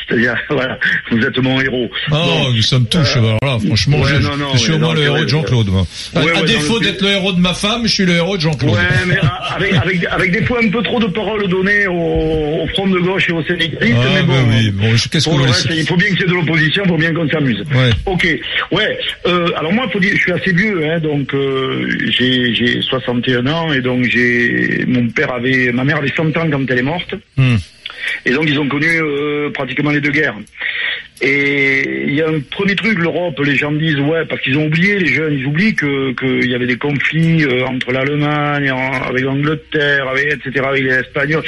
[0.09, 0.79] C'est-à-dire, voilà,
[1.11, 1.91] vous êtes mon héros.
[2.11, 2.53] Oh, Bon.
[2.55, 3.07] nous sommes tous.
[3.17, 5.69] alors là, franchement, Ouais, je, non, non, je suis au moins le héros de Jean-Claude.
[5.69, 5.83] ouais,
[6.15, 8.37] à ouais, à défaut le- d'être le héros de ma femme, je suis le héros
[8.37, 8.73] de Jean-Claude.
[8.75, 9.17] Ouais, mais
[9.55, 11.93] avec, avec, avec des fois un peu trop de paroles données au,
[12.63, 14.33] au front de gauche et au syndicaliste, Ah, mais bon.
[14.33, 16.89] bah oui, bon, qu'est-ce voulez reste, il faut bien qu'il y ait de l'opposition, il
[16.89, 17.63] faut bien qu'on s'amuse.
[18.07, 18.27] Ok,
[18.73, 18.99] ouais.
[19.27, 23.47] Euh, alors moi, faut dire, je suis assez vieux, hein, donc euh, j'ai j'ai 61
[23.47, 24.38] ans et donc j'ai
[24.87, 27.15] mon père avait, ma mère avait 100 ans quand elle est morte.
[27.37, 27.57] Hmm.
[28.25, 30.37] Et donc ils ont connu euh, pratiquement les deux guerres.
[31.21, 34.67] Et il y a un premier truc, l'Europe, les gens disent ouais, parce qu'ils ont
[34.67, 38.73] oublié, les jeunes, ils oublient que qu'il y avait des conflits euh, entre l'Allemagne,
[39.09, 40.65] avec l'Angleterre, avec etc.
[40.69, 41.43] avec les Espagnols.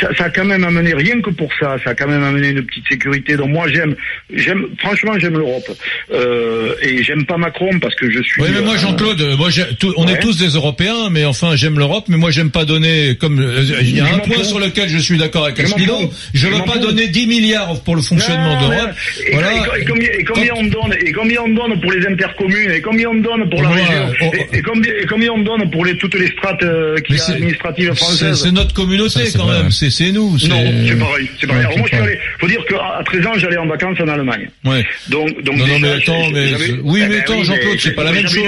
[0.00, 2.48] Ça, ça a quand même amené rien que pour ça, ça a quand même amené
[2.48, 3.36] une petite sécurité.
[3.36, 3.94] Donc moi j'aime,
[4.34, 5.70] j'aime, franchement j'aime l'Europe.
[6.12, 8.42] Euh, et j'aime pas Macron parce que je suis.
[8.42, 10.14] Oui, mais moi, euh, Jean-Claude, moi, j'ai- tout- on Ouais.
[10.14, 13.62] est tous des Européens, mais enfin, j'aime l'Europe, mais moi, j'aime pas donner, comme, euh,
[13.80, 16.78] il y a un point sur lequel je suis d'accord avec Asselineau, je veux pas
[16.78, 18.90] donner 10 milliards pour le fonctionnement d'Europe.
[19.26, 19.52] Et, Voilà.
[19.52, 22.80] et- et combien, et combien on donne Et combien on donne pour les intercommunes Et
[22.80, 25.84] combien on donne pour la région oh, et, et combien, et combien on donne pour
[25.84, 29.90] les, toutes les strates euh, qui administratives C'est françaises c'est notre communauté, quand même, c'est
[29.90, 30.30] c'est nous.
[30.32, 31.28] Non, c'est pareil.
[31.40, 31.62] C'est pareil.
[31.62, 32.18] Ouais, Alors moi, je c'est suis allé.
[32.38, 34.48] Faut dire qu'à à 13 ans, j'allais en vacances en Allemagne.
[34.64, 34.84] Ouais.
[35.08, 38.04] Donc, donc Non, non, mais attends, mais oui, Eh mais ben attends, Jean-Claude, c'est pas
[38.04, 38.44] la même chose.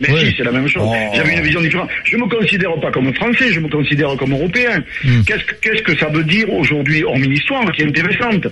[0.00, 0.82] Mais si, c'est la même chose.
[0.84, 0.94] Oh.
[1.14, 1.88] J'avais une vision différente.
[2.04, 4.82] Je me considère pas comme français, je me considère comme européen.
[5.04, 5.22] Hmm.
[5.26, 8.46] Qu'est-ce que, qu'est-ce que ça veut dire aujourd'hui, hormis l'histoire, qui est intéressante?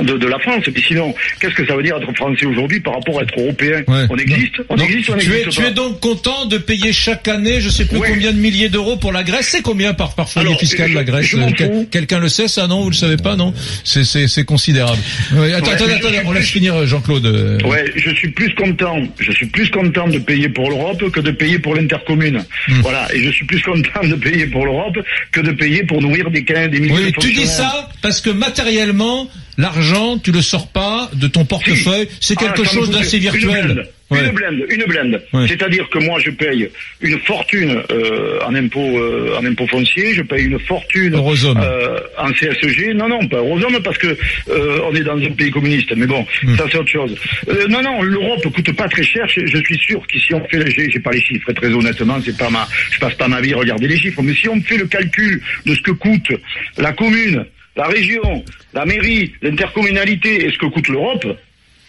[0.00, 0.64] De, de la France.
[0.66, 3.38] Et puis sinon, qu'est-ce que ça veut dire être français aujourd'hui par rapport à être
[3.38, 3.82] européen?
[3.88, 4.04] Ouais.
[4.10, 4.54] On existe?
[4.68, 7.68] On Donc, existe on tu, es, tu es donc content de payer chaque année, je
[7.68, 8.08] sais plus Ouais.
[8.10, 9.48] combien de milliers d'euros pour la Grèce?
[9.50, 11.34] C'est combien par, par foyer fiscal je- la Grèce?
[11.56, 11.86] quel-.
[11.90, 13.52] Quelqu'un le sait ça Non, vous le savez pas Non,
[13.84, 14.98] c'est c'est c'est considérable.
[15.34, 17.60] Ouais, attends, attends, attends, on laisse finir Jean-Claude.
[17.64, 18.96] Ouais, je suis plus content.
[19.18, 22.38] Je suis plus content de payer pour l'Europe que de payer pour l'intercommune.
[22.68, 22.80] Hmm.
[22.82, 24.98] Voilà, et je suis plus content de payer pour l'Europe
[25.32, 28.20] que de payer pour nourrir des 15, des milliers Oui, de tu dis ça parce
[28.20, 29.28] que matériellement,
[29.60, 32.08] l'argent, tu le sors pas de ton portefeuille.
[32.20, 33.86] C'est Ah, quelque chose d'assez virtuel.
[34.12, 35.22] Une blende, une blende.
[35.32, 35.46] Ouais.
[35.46, 36.68] C'est-à-dire que moi je paye
[37.00, 42.32] une fortune euh, en impôt euh, en impôt foncier, je paye une fortune euh, en
[42.32, 42.92] CSG.
[42.94, 44.08] Non, non, pas Eurozone parce que
[44.48, 45.92] euh, on est dans un pays communiste.
[45.96, 46.56] Mais bon, Hmm.
[46.56, 47.14] ça c'est autre chose.
[47.50, 49.28] Euh, non, non, l'Europe coûte pas très cher.
[49.28, 51.52] Je, je suis sûr qu'ici on fait, j'ai pas les chiffres.
[51.52, 54.22] Très honnêtement, c'est pas ma, je passe pas ma vie à regarder les chiffres.
[54.22, 56.32] Mais si on fait le calcul de ce que coûte
[56.78, 57.44] la commune,
[57.76, 61.26] la région, la mairie, l'intercommunalité et ce que coûte l'Europe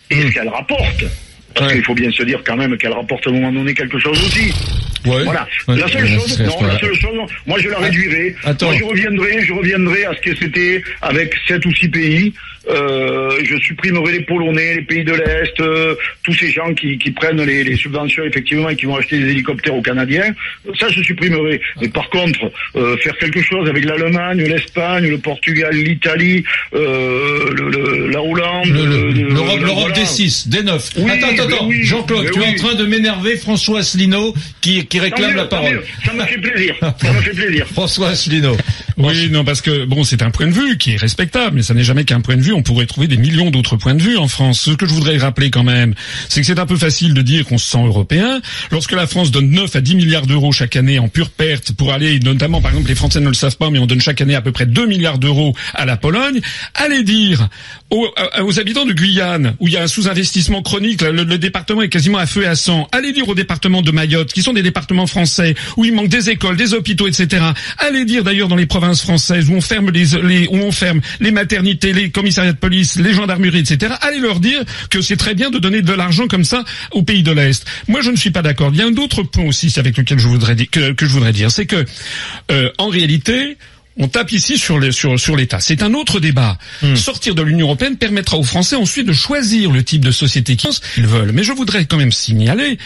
[0.09, 0.27] et Hmm.
[0.29, 1.03] ce qu'elle rapporte.
[1.55, 3.99] Parce qu'il faut bien se dire quand même qu'elle rapporte à un moment donné quelque
[3.99, 4.53] chose aussi.
[5.05, 5.23] Ouais.
[5.23, 5.47] Voilà.
[5.67, 5.77] Ouais.
[5.77, 8.35] La seule chose, non, la seule chose, moi je la réduirai.
[8.45, 8.67] Attends.
[8.67, 12.33] Moi je reviendrai, je reviendrai à ce que c'était avec sept ou six pays.
[12.69, 17.09] Euh, je supprimerai les Polonais, les pays de l'Est, euh, tous ces gens qui, qui
[17.11, 20.33] prennent les, les subventions effectivement et qui vont acheter des hélicoptères aux Canadiens.
[20.79, 21.59] Ça je supprimerai.
[21.81, 26.43] Mais par contre, euh, faire quelque chose avec l'Allemagne, l'Espagne, le Portugal, l'Italie,
[26.75, 29.95] euh, le- le- la Hollande, Le- le- le- L'Europe, le- l'Europe voilà.
[29.95, 30.89] des 6, des 9.
[30.97, 31.67] Oui, attends, attends, attends.
[31.67, 35.81] oui, Jean-Claude, tu es en train de m'énerver François Asselineau qui, réclame mieux, la parole.
[36.05, 36.75] Ça me fait plaisir.
[36.79, 37.65] Ça me fait plaisir.
[37.67, 38.55] François Asselineau.
[38.97, 41.73] Oui, non, parce que bon, c'est un point de vue qui est respectable, mais ça
[41.73, 42.50] n'est jamais qu'un point de vue.
[42.53, 44.61] On pourrait trouver des millions d'autres points de vue en France.
[44.61, 45.93] Ce que je voudrais rappeler quand même,
[46.29, 49.31] c'est que c'est un peu facile de dire qu'on se sent européen lorsque la France
[49.31, 52.71] donne 9 à 10 milliards d'euros chaque année en pure perte pour aller, notamment par
[52.71, 54.65] exemple, les Français ne le savent pas, mais on donne chaque année à peu près
[54.65, 56.39] 2 milliards d'euros à la Pologne.
[56.75, 57.47] Allez dire
[57.89, 61.81] aux, à- aux habitants de Guyane, où il y a un sous-investissement chronique, le, département
[61.81, 62.87] est quasiment à feu et à sang.
[62.91, 66.29] Allez dire aux départements de Mayotte, qui sont des départements français, où il manque des
[66.29, 67.43] écoles, des hôpitaux, etc.
[67.77, 71.01] Allez dire d'ailleurs dans les provinces françaises où on ferme les, les- où on ferme
[71.19, 73.95] les maternités, les commissariats police, les gendarmeries, etc.
[74.01, 77.23] Allez leur dire que c'est très bien de donner de l'argent comme ça aux pays
[77.23, 77.65] de l'Est.
[77.87, 78.71] Moi, je ne suis pas d'accord.
[78.73, 81.11] Il y a un autre point aussi avec lequel je voudrais dire, que, que je
[81.11, 81.85] voudrais dire, c'est que
[82.51, 83.57] euh, en réalité.
[83.97, 85.59] On tape ici sur les- sur, sur l'État.
[85.59, 86.57] C'est un autre débat.
[86.95, 91.05] Sortir de l'Union européenne permettra aux Français ensuite de choisir le type de société qu'ils
[91.07, 91.31] veulent.
[91.33, 92.77] Mais je voudrais quand même signaler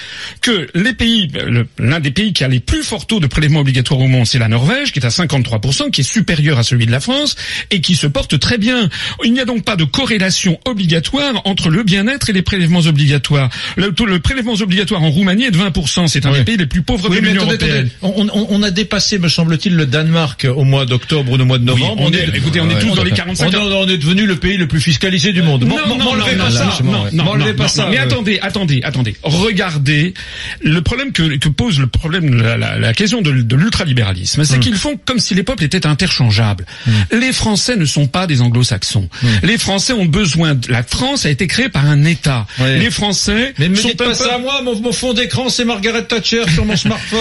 [0.41, 1.29] que les pays,
[1.77, 4.39] l'un des pays qui a les plus forts taux de prélèvements obligatoires au monde, c'est
[4.39, 7.35] la Norvège, qui est à 53%, qui est supérieur à celui de la France
[7.69, 8.89] et qui se porte très bien.
[9.23, 13.49] Il n'y a donc pas de corrélation obligatoire entre le bien-être et les prélèvements obligatoires.
[13.75, 16.07] Le, taux- le prélèvement obligatoire en Roumanie est de 20%.
[16.07, 17.89] C'est un des pays les plus pauvres Oui, de l'Union européenne.
[18.01, 18.15] attendez.
[18.19, 21.57] On, on- on a dépassé, me semble-t-il, le Danemark au mois d'octobre ou au mois
[21.57, 21.95] de novembre.
[22.01, 24.57] on est- écoutez, on est tous dans les 45 On, on est devenu le pays
[24.57, 25.63] le plus fiscalisé du monde.
[25.63, 26.65] Non, non, non, pas non, ça.
[26.83, 27.87] non, non, M'enlevez non, pas non, ça.
[27.89, 28.03] Mais euh.
[28.03, 29.15] attendez, attendez, attendez.
[29.23, 30.13] Regardez
[30.61, 34.59] le problème que, que pose le problème, la, la- la question de, de l'ultralibéralisme, c'est
[34.59, 36.65] qu'ils font comme si les peuples étaient interchangeables.
[37.11, 39.09] Les Français ne sont pas des Anglo-Saxons.
[39.21, 39.27] Hmm.
[39.43, 40.55] Les Français ont besoin.
[40.55, 42.45] De, la France a été créée par un État.
[42.59, 42.79] Ouais.
[42.79, 45.49] Les Français Mais me sont dites pas peuple- ça à moi, mon, mon fond d'écran
[45.49, 47.19] c'est Margaret Thatcher sur mon smartphone.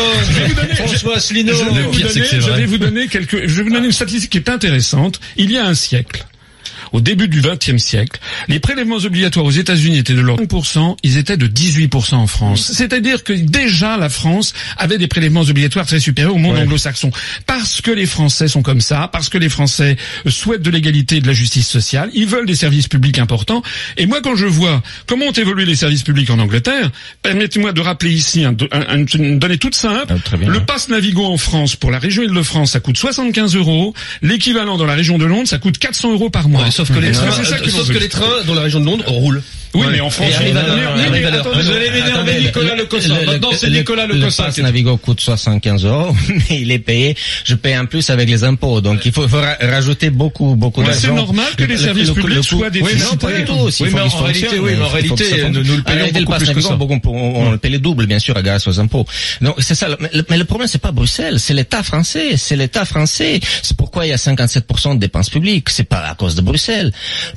[0.76, 1.52] François Asselineau.
[1.54, 4.30] Je vais, vous donner, je vais vous donner quelques, je vais vous donner une statistique
[4.30, 5.20] qui est intéressante.
[5.36, 6.24] Il y a un siècle,
[6.94, 10.96] au début du XXe siècle, les prélèvements obligatoires aux États-Unis étaient de l'ordre de 1%,
[11.02, 12.70] ils étaient de 18% en France.
[12.72, 17.10] C'est-à-dire que déjà la France avait des prélèvements obligatoires très supérieurs au monde anglo-saxon.
[17.46, 21.20] Parce que les Français sont comme ça, parce que les Français souhaitent de l'égalité et
[21.20, 23.62] de la justice sociale, ils veulent des services publics importants.
[23.96, 26.90] Et moi, quand je vois comment ont évolué les services publics en Angleterre,
[27.22, 30.06] permettez-moi de rappeler ici un, un- un- une donnée toute simple.
[30.10, 33.94] Ah, le pass Navigo en France pour la région Île-de-France, ça coûte 75 euros.
[34.22, 36.62] L'équivalent dans la région de Londres, ça coûte 400 euros par mois.
[36.64, 39.42] Ouais, sauf que les trains, sauf que les trains dans la région de Londres roulent.
[39.74, 40.64] Oui, mais en France, Oui, l'heure.
[40.64, 43.14] attendez, Vous allez m'énerver Nicolas Le Cossin.
[43.26, 47.54] Maintenant, c'est Nicolas Le Le pass Navigo coûte 75 euros, mais il est payé, je
[47.54, 48.80] paye en plus avec les impôts.
[48.80, 49.26] Donc il faut,
[49.60, 50.98] rajouter beaucoup, beaucoup d'argent.
[51.00, 53.10] c'est normal que les Le- services publics soient Oui, déficitaires.
[53.12, 53.52] non, pas du tout.
[53.80, 56.78] Oui, mais en réalité, oui, mais en réalité, nous- le payons beaucoup plus que ça.
[56.78, 59.06] on, on le paye le double, bien sûr, grâce aux impôts.
[59.40, 59.88] Donc c'est ça.
[60.30, 62.36] Mais le, problème, c'est pas Bruxelles, c'est l'État français.
[62.36, 63.40] C'est l'État français.
[63.62, 65.68] C'est pourquoi il y a 57% de dépenses publiques.
[65.70, 66.92] C'est pas à cause de Bruxelles.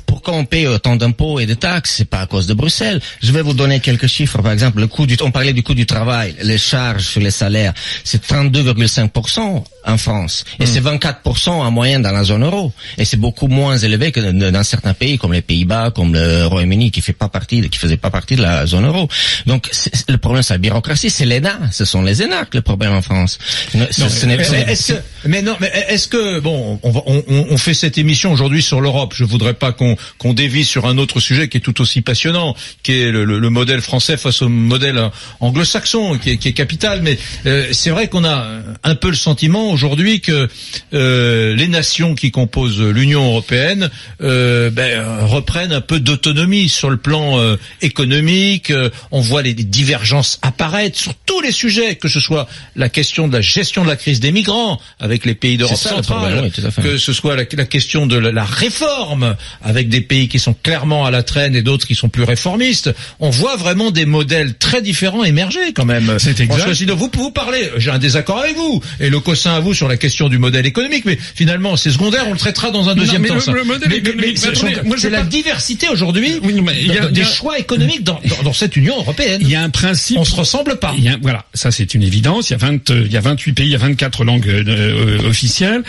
[0.06, 1.94] Pourquoi on paye autant d'impôts et de taxes?
[1.96, 4.42] C'est pas Je vais vous donner quelques chiffres.
[4.42, 7.30] Par exemple, le coût du, on parlait du coût du travail, les charges sur les
[7.30, 12.72] salaires, c'est 32,5% en France et c'est 24% en moyenne dans la zone euro.
[12.98, 14.20] Et c'est beaucoup moins élevé que
[14.50, 17.96] dans certains pays comme les Pays-Bas, comme le Royaume-Uni, qui fait pas partie, qui faisait
[17.96, 19.08] pas partie de la zone euro.
[19.46, 19.68] Donc
[20.08, 23.38] le problème, c'est la bureaucratie, c'est l'ENA, ce sont les ENAC le problème en France.
[23.74, 27.22] Non, ce mais, ce est-ce que, mais non, mais est-ce que bon, on, va- on,
[27.28, 29.14] on- on fait cette émission aujourd'hui sur l'Europe.
[29.16, 32.54] Je voudrais pas qu'on qu'on dévie sur un autre sujet qui est tout aussi passionnant,
[32.82, 35.00] qui est le, le- le modèle français face au modèle
[35.40, 37.00] anglo-saxon, qui est, qui est capital.
[37.02, 38.46] Mais euh, c'est vrai qu'on a
[38.84, 40.48] un peu le sentiment aujourd'hui que
[40.92, 43.90] euh, les nations qui composent l'Union européenne
[44.22, 48.70] euh, ben, reprennent un peu d'autonomie sur le plan euh, économique.
[48.70, 53.28] Euh, on voit les divergences apparaître sur tous les sujets, que ce soit la question
[53.28, 56.98] de la gestion de la crise des migrants avec les pays d'Europe centrale, oui, que
[56.98, 61.06] ce soit la, la question de la, la réforme avec des pays qui sont clairement
[61.06, 62.90] à la traîne et d'autres qui sont plus réformistes.
[63.20, 66.16] On voit vraiment des modèles très différents émerger quand même.
[66.18, 66.62] C'est exact.
[66.62, 69.88] François vous vous parlez, j'ai un désaccord avec vous et le cossin à vous sur
[69.88, 73.02] la question du modèle économique, mais finalement c'est secondaire, on le traitera dans un Non,
[73.02, 73.52] deuxième mais temps.
[73.52, 76.64] le- modèle Mais- économique, c'est- la diversité aujourd'hui Oui, non,
[77.10, 79.40] des a- choix économiques dans, dans, dans cette Union européenne.
[79.42, 80.16] Il y a un principe.
[80.18, 80.94] On se ressemble pas.
[80.96, 82.50] Il y a- voilà, ça c'est une évidence.
[82.50, 84.48] Il y a 20, euh, il y a 28 pays, il y a 24 langues
[84.48, 85.82] euh, euh, officielles.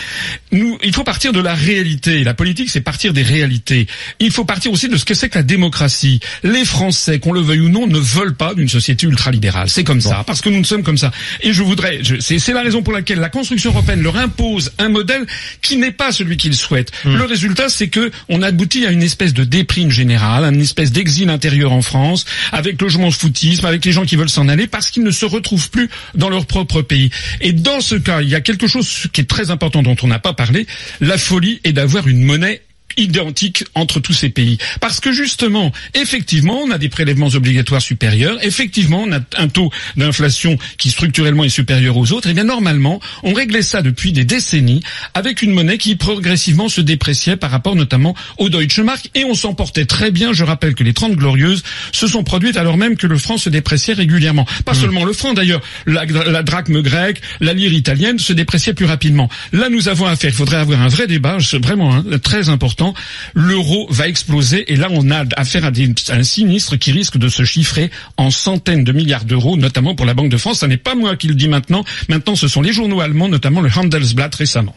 [0.52, 2.24] Nous, il faut partir de la réalité.
[2.24, 3.88] La politique, c'est partir des réalités.
[4.20, 6.20] Il faut partir aussi de ce que c'est que la démocratie.
[6.44, 9.70] Les Français, qu'on le veuille ou non, ne veulent pas d'une société ultralibérale.
[9.70, 11.12] C'est comme ça, parce que nous ne sommes comme ça.
[11.42, 15.26] Et je voudrais, c'est la raison pour laquelle la construction européenne leur impose un modèle
[15.62, 16.92] qui n'est pas celui qu'ils souhaitent.
[17.06, 21.30] Le résultat, c'est que on aboutit à une espèce de déprime générale, une espèce d'exil
[21.30, 24.92] intérieur en France, avec le de foutisme, avec les gens qui veulent s'en aller, parce
[24.92, 27.10] qu'ils ne se retrouvent plus dans leur propre pays.
[27.40, 30.08] Et dans ce cas, il y a quelque chose qui est très important dont on
[30.08, 30.68] n'a pas parlé.
[31.00, 32.62] La folie est d'avoir une monnaie
[33.00, 34.58] identique entre tous ces pays.
[34.80, 39.72] Parce que justement, effectivement, on a des prélèvements obligatoires supérieurs, effectivement, on a un taux
[39.98, 44.26] d'inflation qui structurellement est supérieur aux autres, et bien normalement, on réglait ça depuis des
[44.26, 44.82] décennies
[45.14, 49.34] avec une monnaie qui progressivement se dépréciait par rapport notamment au Deutsche Mark, et on
[49.34, 50.34] s'en portait très bien.
[50.34, 53.50] Je rappelle que les 30 glorieuses se sont produites alors même que le franc se
[53.50, 54.46] dépréciait régulièrement.
[54.66, 58.86] Pas seulement le franc d'ailleurs, la, la drachme grecque, la lire italienne se dépréciaient plus
[58.86, 59.30] rapidement.
[59.52, 62.89] Là, nous avons affaire, il faudrait avoir un vrai débat, c'est vraiment hein, très important.
[63.34, 67.18] L'euro va exploser et là, on a affaire à, des, à un sinistre qui risque
[67.18, 70.60] de se chiffrer en centaines de milliards d'euros, notamment pour la Banque de France.
[70.60, 71.84] Ce n'est pas moi qui le dis maintenant.
[72.08, 74.76] Maintenant, ce sont les journaux allemands, notamment le Handelsblatt récemment.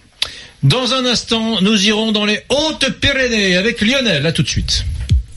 [0.63, 4.25] Dans un instant, nous irons dans les Hautes-Pyrénées avec Lionel.
[4.27, 4.85] À tout de suite.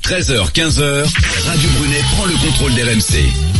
[0.03, 1.03] 13h, 15h,
[1.47, 3.54] Radio Brunet prend le contrôle d'RMC.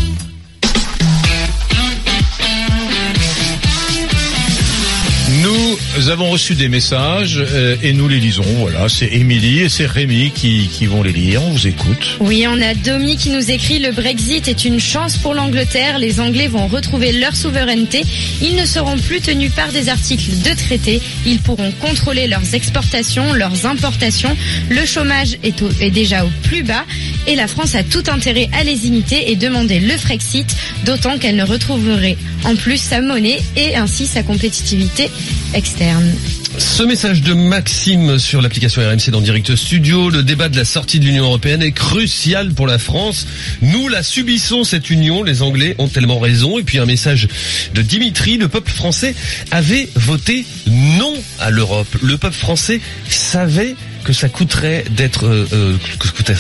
[5.46, 8.44] Nous avons reçu des messages euh, et nous les lisons.
[8.58, 11.44] Voilà, c'est Émilie et c'est Rémi qui, vont les lire.
[11.44, 12.18] On vous écoute.
[12.20, 16.00] Oui, on a Domi qui nous écrit le Brexit est une chance pour l'Angleterre.
[16.00, 18.02] Les Anglais vont retrouver leur souveraineté.
[18.42, 21.00] Ils ne seront plus tenus par des articles de traité.
[21.28, 24.36] Ils pourront contrôler leurs exportations, leurs importations.
[24.70, 26.86] Le chômage est, est déjà au plus bas
[27.28, 30.56] et la France a tout intérêt à les imiter et demander le Frexit,
[30.86, 35.10] d'autant qu'elle ne retrouverait en plus sa monnaie et ainsi sa compétitivité
[35.54, 36.12] externe.
[36.58, 41.00] Ce message de Maxime sur l'application RMC dans Direct Studio, le débat de la sortie
[41.00, 43.28] de l'Union Européenne est crucial pour la France.
[43.62, 46.58] Nous la subissons cette union, les Anglais ont tellement raison.
[46.58, 47.28] Et puis un message
[47.74, 49.16] de Dimitri, le peuple français
[49.52, 51.88] avait voté non à l'Europe.
[52.02, 55.78] Le peuple français savait que ça coûterait d'être euh, euh,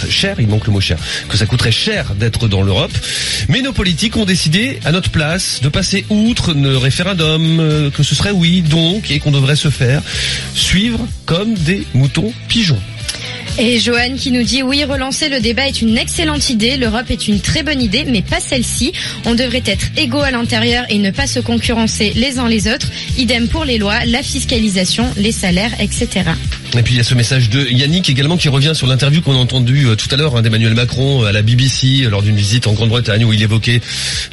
[0.09, 0.97] cher, il manque le mot cher,
[1.27, 2.93] que ça coûterait cher d'être dans l'Europe.
[3.49, 8.03] Mais nos politiques ont décidé à notre place de passer outre le référendum, euh, que
[8.03, 10.01] ce serait oui donc et qu'on devrait se faire
[10.53, 12.79] suivre comme des moutons pigeons.
[13.57, 17.27] Et Joanne qui nous dit oui, relancer le débat est une excellente idée, l'Europe est
[17.27, 18.91] une très bonne idée, mais pas celle-ci.
[19.25, 22.91] On devrait être égaux à l'intérieur et ne pas se concurrencer les uns les autres.
[23.17, 26.31] Idem pour les lois, la fiscalisation, les salaires, etc.
[26.77, 29.33] Et puis il y a ce message de Yannick également qui revient sur l'interview qu'on
[29.33, 32.35] a entendue euh, tout à l'heure hein, d'Emmanuel Macron euh, à la BBC lors d'une
[32.35, 33.79] visite en Grande-Bretagne où il évoquait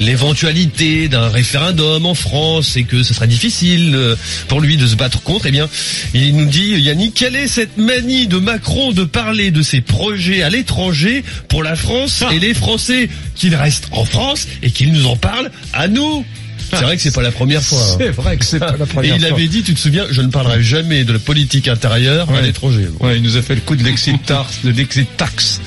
[0.00, 4.16] l'éventualité d'un référendum en France et que ce serait difficile euh,
[4.48, 5.46] pour lui de se battre contre.
[5.46, 5.68] Eh bien,
[6.14, 10.42] il nous dit Yannick, quelle est cette manie de Macron de parler de ses projets
[10.42, 15.06] à l'étranger pour la France et les Français qu'il reste en France et qu'il nous
[15.06, 16.24] en parle à nous?
[16.72, 17.78] C'est vrai que c'est pas la première fois.
[17.82, 17.96] hein.
[17.98, 19.36] C'est vrai que c'est pas la première Et il fois.
[19.36, 22.88] avait dit, tu te souviens, je ne parlerai jamais de la politique intérieure à l'étranger.
[23.00, 25.60] Ouais, il nous a fait le coup de l'exit tax, de l'exit tax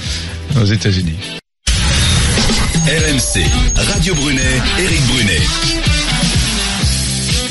[0.60, 1.16] aux États-Unis.
[2.88, 3.44] RMC,
[3.94, 4.42] Radio Brunet,
[4.80, 5.42] Eric Brunet.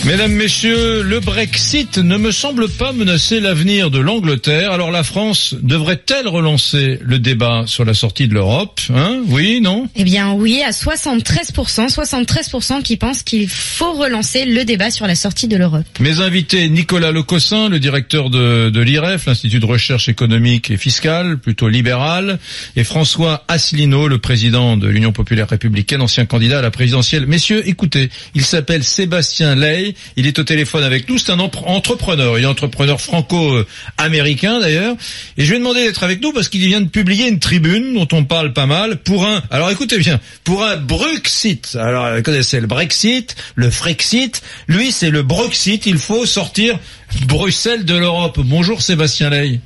[0.06, 4.70] Mesdames, Messieurs, le Brexit ne me semble pas menacer l'avenir de l'Angleterre.
[4.70, 9.22] Alors la France devrait-elle relancer le débat sur la sortie de l'Europe hein?
[9.28, 9.88] Oui, non?
[9.96, 15.14] Eh bien oui, à 73%, 73% qui pensent qu'il faut relancer le débat sur la
[15.14, 15.86] sortie de l'Europe.
[16.00, 21.38] Mes invités, Nicolas Lecossin, le directeur de, de l'IREF, l'Institut de recherche économique et fiscale,
[21.38, 22.38] plutôt libéral,
[22.76, 27.26] et François Asselineau, le président de l'Union populaire républicaine, ancien candidat à la présidentielle.
[27.26, 32.38] Messieurs, écoutez, il s'appelle Sébastien Ley, il est au téléphone avec nous, c'est un entrepreneur,
[32.38, 34.96] il est entrepreneur franco-américain d'ailleurs,
[35.36, 37.94] et je lui ai demandé d'être avec nous parce qu'il vient de publier une tribune
[37.94, 42.22] dont on parle pas mal pour un, alors écoutez bien, pour un Bruxit, alors vous
[42.22, 46.78] connaissez le Brexit, le Frexit, lui c'est le Bruxit, il faut sortir
[47.26, 48.40] Bruxelles de l'Europe.
[48.42, 49.60] Bonjour Sébastien Ley.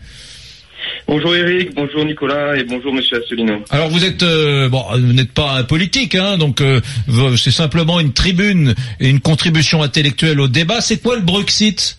[1.08, 3.64] Bonjour Eric, bonjour Nicolas et bonjour Monsieur Asselineau.
[3.70, 6.82] Alors vous êtes euh, bon, vous n'êtes pas un politique, hein, donc euh,
[7.38, 10.82] c'est simplement une tribune et une contribution intellectuelle au débat.
[10.82, 11.96] C'est quoi le Bruxit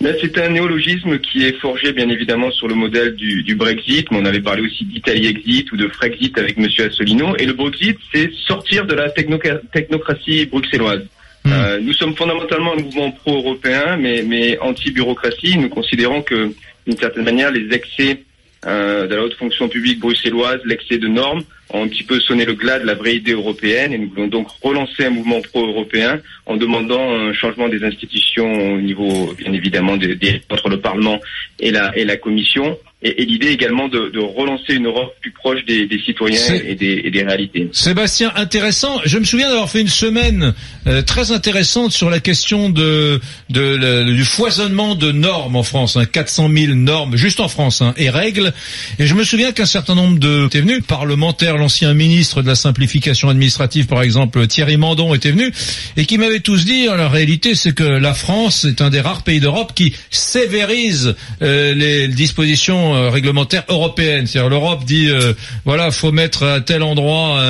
[0.00, 4.08] Ben, c'est un néologisme qui est forgé bien évidemment sur le modèle du, du Brexit,
[4.12, 7.34] mais on avait parlé aussi d'Italie Exit ou de Frexit avec Monsieur Asselineau.
[7.38, 11.02] Et le Brexit, c'est sortir de la technocratie bruxelloise.
[11.46, 15.58] Euh, nous sommes fondamentalement un mouvement pro-européen, mais, mais anti-bureaucratie.
[15.58, 16.54] Nous considérons que,
[16.86, 18.22] d'une certaine manière, les excès
[18.66, 22.44] euh, de la haute fonction publique bruxelloise, l'excès de normes, ont un petit peu sonné
[22.44, 23.92] le glas de la vraie idée européenne.
[23.92, 28.80] Et nous voulons donc relancer un mouvement pro-européen en demandant un changement des institutions au
[28.80, 31.18] niveau, bien évidemment, des, des- entre le Parlement
[31.60, 32.76] et la, et la Commission.
[33.06, 36.74] Et, et l'idée également de, de relancer une Europe plus proche des, des citoyens et
[36.74, 37.68] des, et des réalités.
[37.72, 38.98] Sébastien, intéressant.
[39.04, 40.54] Je me souviens d'avoir fait une semaine
[40.86, 45.96] euh, très intéressante sur la question de, de le- du foisonnement de normes en France.
[45.96, 48.52] Hein, 400 000 normes juste en France hein, et règles.
[48.98, 52.54] Et je me souviens qu'un certain nombre de étaient venus parlementaires, l'ancien ministre de la
[52.54, 55.52] simplification administrative par exemple Thierry Mandon était venu
[55.96, 59.22] et qui m'avait tous dit la réalité c'est que la France est un des rares
[59.22, 64.26] pays d'Europe qui sévérise euh, les dispositions euh, réglementaires européennes.
[64.26, 65.32] C'est-à-dire l'Europe dit euh,
[65.64, 67.40] voilà faut mettre à tel endroit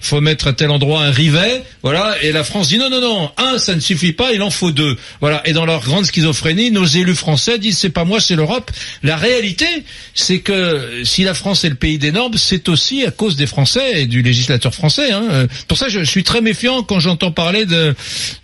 [0.00, 3.30] faut mettre à tel endroit un rivet voilà et la France dit non non non
[3.36, 4.96] un ça ne suffit pas il en faut deux.
[5.20, 5.46] Voilà.
[5.46, 8.70] Et dans leur grande schizophrénie nos élus français disent c'est pas moi c'est l'Europe.
[9.02, 9.66] La réalité
[10.14, 13.46] c'est que si la France est le pays des normes c'est aussi à cause des
[13.52, 15.24] Français et du législateur français hein.
[15.30, 17.94] Euh, pour ça je suis très méfiant quand j'entends parler de,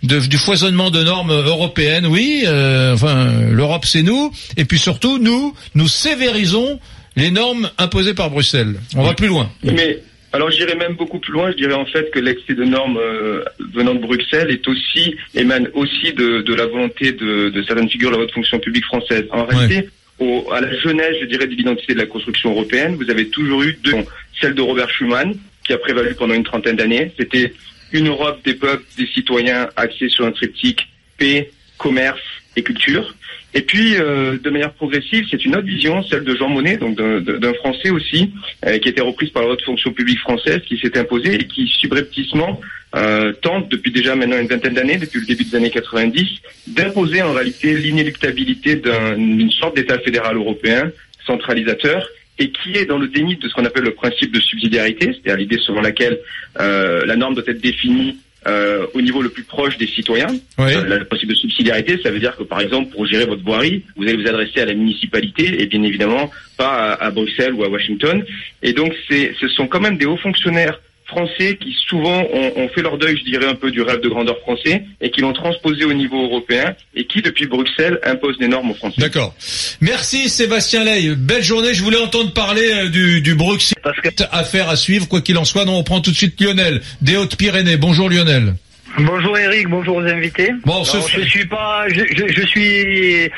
[0.03, 3.17] de- du foisonnement de normes européennes oui euh, enfin
[3.59, 6.79] l'Europe c'est nous et puis surtout nous nous sévérisons
[7.15, 9.99] les normes imposées par Bruxelles on va plus loin Mais
[10.31, 11.49] alors j'irais même beaucoup plus loin.
[11.51, 13.43] Je dirais en fait que l'excès de normes euh,
[13.73, 18.11] venant de Bruxelles est aussi émane aussi de, de la volonté de, de certaines figures
[18.11, 19.25] de la haute fonction publique française.
[19.31, 19.89] En réalité,
[20.19, 23.63] au, à la jeunesse, je dirais, de l'identité de la construction européenne, vous avez toujours
[23.63, 23.95] eu deux.
[24.39, 27.11] Celle de Robert Schuman, qui a prévalu pendant une trentaine d'années.
[27.17, 27.53] C'était
[27.91, 32.21] une Europe des peuples, des citoyens, axée sur un triptyque paix, commerce
[32.55, 33.15] et culture.
[33.53, 36.95] Et puis, euh, de manière progressive, c'est une autre vision, celle de Jean Monnet, donc
[36.95, 38.31] d'un Français aussi,
[38.65, 41.47] euh, qui a été reprise par la haute fonction publique française, qui s'est imposée et
[41.47, 42.61] qui subrepticement
[42.95, 46.27] euh, tente, depuis déjà maintenant une vingtaine d'années, depuis le début des années 90,
[46.67, 50.91] d'imposer en réalité l'inéluctabilité d'un- d'une sorte d'État fédéral européen
[51.25, 52.07] centralisateur
[52.39, 55.37] et qui est dans le déni de ce qu'on appelle le principe de subsidiarité, c'est-à-dire
[55.37, 56.17] l'idée selon laquelle
[56.59, 60.27] euh, la norme doit être définie euh, au niveau le plus proche des citoyens.
[60.57, 60.73] Oui.
[60.73, 63.83] Euh, le principe de subsidiarité, ça veut dire que par exemple, pour gérer votre voirie,
[63.97, 67.65] vous allez vous adresser à la municipalité et bien évidemment pas à, à Bruxelles ou
[67.65, 68.23] à Washington.
[68.63, 72.81] Et donc, ce sont quand même des hauts fonctionnaires français qui souvent ont, ont fait
[72.81, 75.83] leur deuil, je dirais, un peu du rêve de grandeur français et qui l'ont transposé
[75.85, 79.01] au niveau européen et qui, depuis Bruxelles, imposent des normes aux Français.
[79.01, 79.35] D'accord.
[79.81, 81.15] Merci Sébastien Ley.
[81.17, 81.73] Belle journée.
[81.73, 83.75] Je voulais entendre parler euh, du, du Bruxit.
[84.31, 85.65] Affaire à suivre, quoi qu'il en soit.
[85.65, 87.77] Non, on prend tout de suite Lionel, des Hautes-Pyrénées.
[87.77, 88.55] Bonjour Lionel.
[88.97, 90.49] Bonjour Eric, bonjour aux invités.
[90.65, 93.29] Bon, Alors, je suis pas, je, je, je suis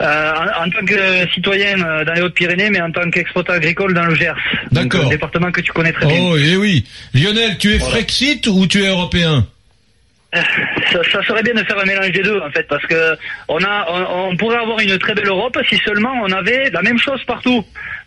[0.00, 3.92] euh, en, en tant que citoyen euh, dans les Hautes-Pyrénées, mais en tant qu'exploitant agricole
[3.94, 4.34] dans le Gers.
[4.72, 5.06] D'accord.
[5.06, 6.18] un département que tu connais très bien.
[6.20, 6.86] Oh, eh oui.
[7.14, 9.46] Lionel, tu es Frexit ou tu es européen
[10.32, 13.16] Ça, ça serait bien de faire un mélange des deux en fait parce que
[13.48, 16.82] on a on, on pourrait avoir une très belle Europe si seulement on avait la
[16.82, 17.64] même chose partout.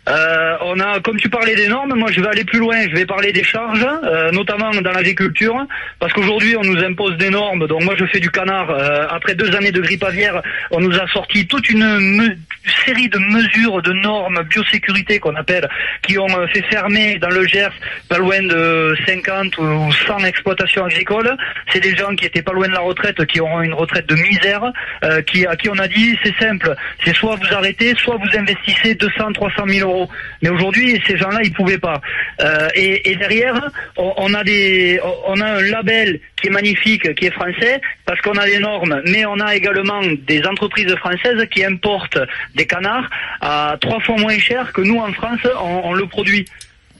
[0.08, 2.94] Euh, on a comme tu parlais des normes, moi je vais aller plus loin, je
[2.94, 5.66] vais parler des charges, euh, notamment dans l'agriculture,
[5.98, 7.66] parce qu'aujourd'hui on nous impose des normes.
[7.66, 8.70] Donc moi je fais du canard.
[8.70, 12.36] Euh, après deux années de grippe aviaire, on nous a sorti toute une
[12.84, 15.68] série de mesures, de normes biosécurité qu'on appelle,
[16.02, 17.72] qui ont euh, fait fermer dans le Gers
[18.08, 21.36] pas loin de 50 ou 100 exploitations agricoles.
[21.72, 24.14] C'est des gens qui étaient pas loin de la retraite, qui auront une retraite de
[24.14, 24.72] misère,
[25.04, 26.74] euh, qui, à qui on a dit c'est simple,
[27.04, 29.93] c'est soit vous arrêtez, soit vous investissez 200, 300 000 euros.
[30.42, 32.00] Mais aujourd'hui, ces gens-là, ils pouvaient pas.
[32.40, 38.36] Euh, et, derrière, on, a un label qui est magnifique, qui est français, parce qu'on
[38.36, 42.18] a des normes, mais on a également des entreprises françaises qui importent
[42.54, 43.08] des canards
[43.40, 46.44] à trois fois moins cher que nous en France, on le produit.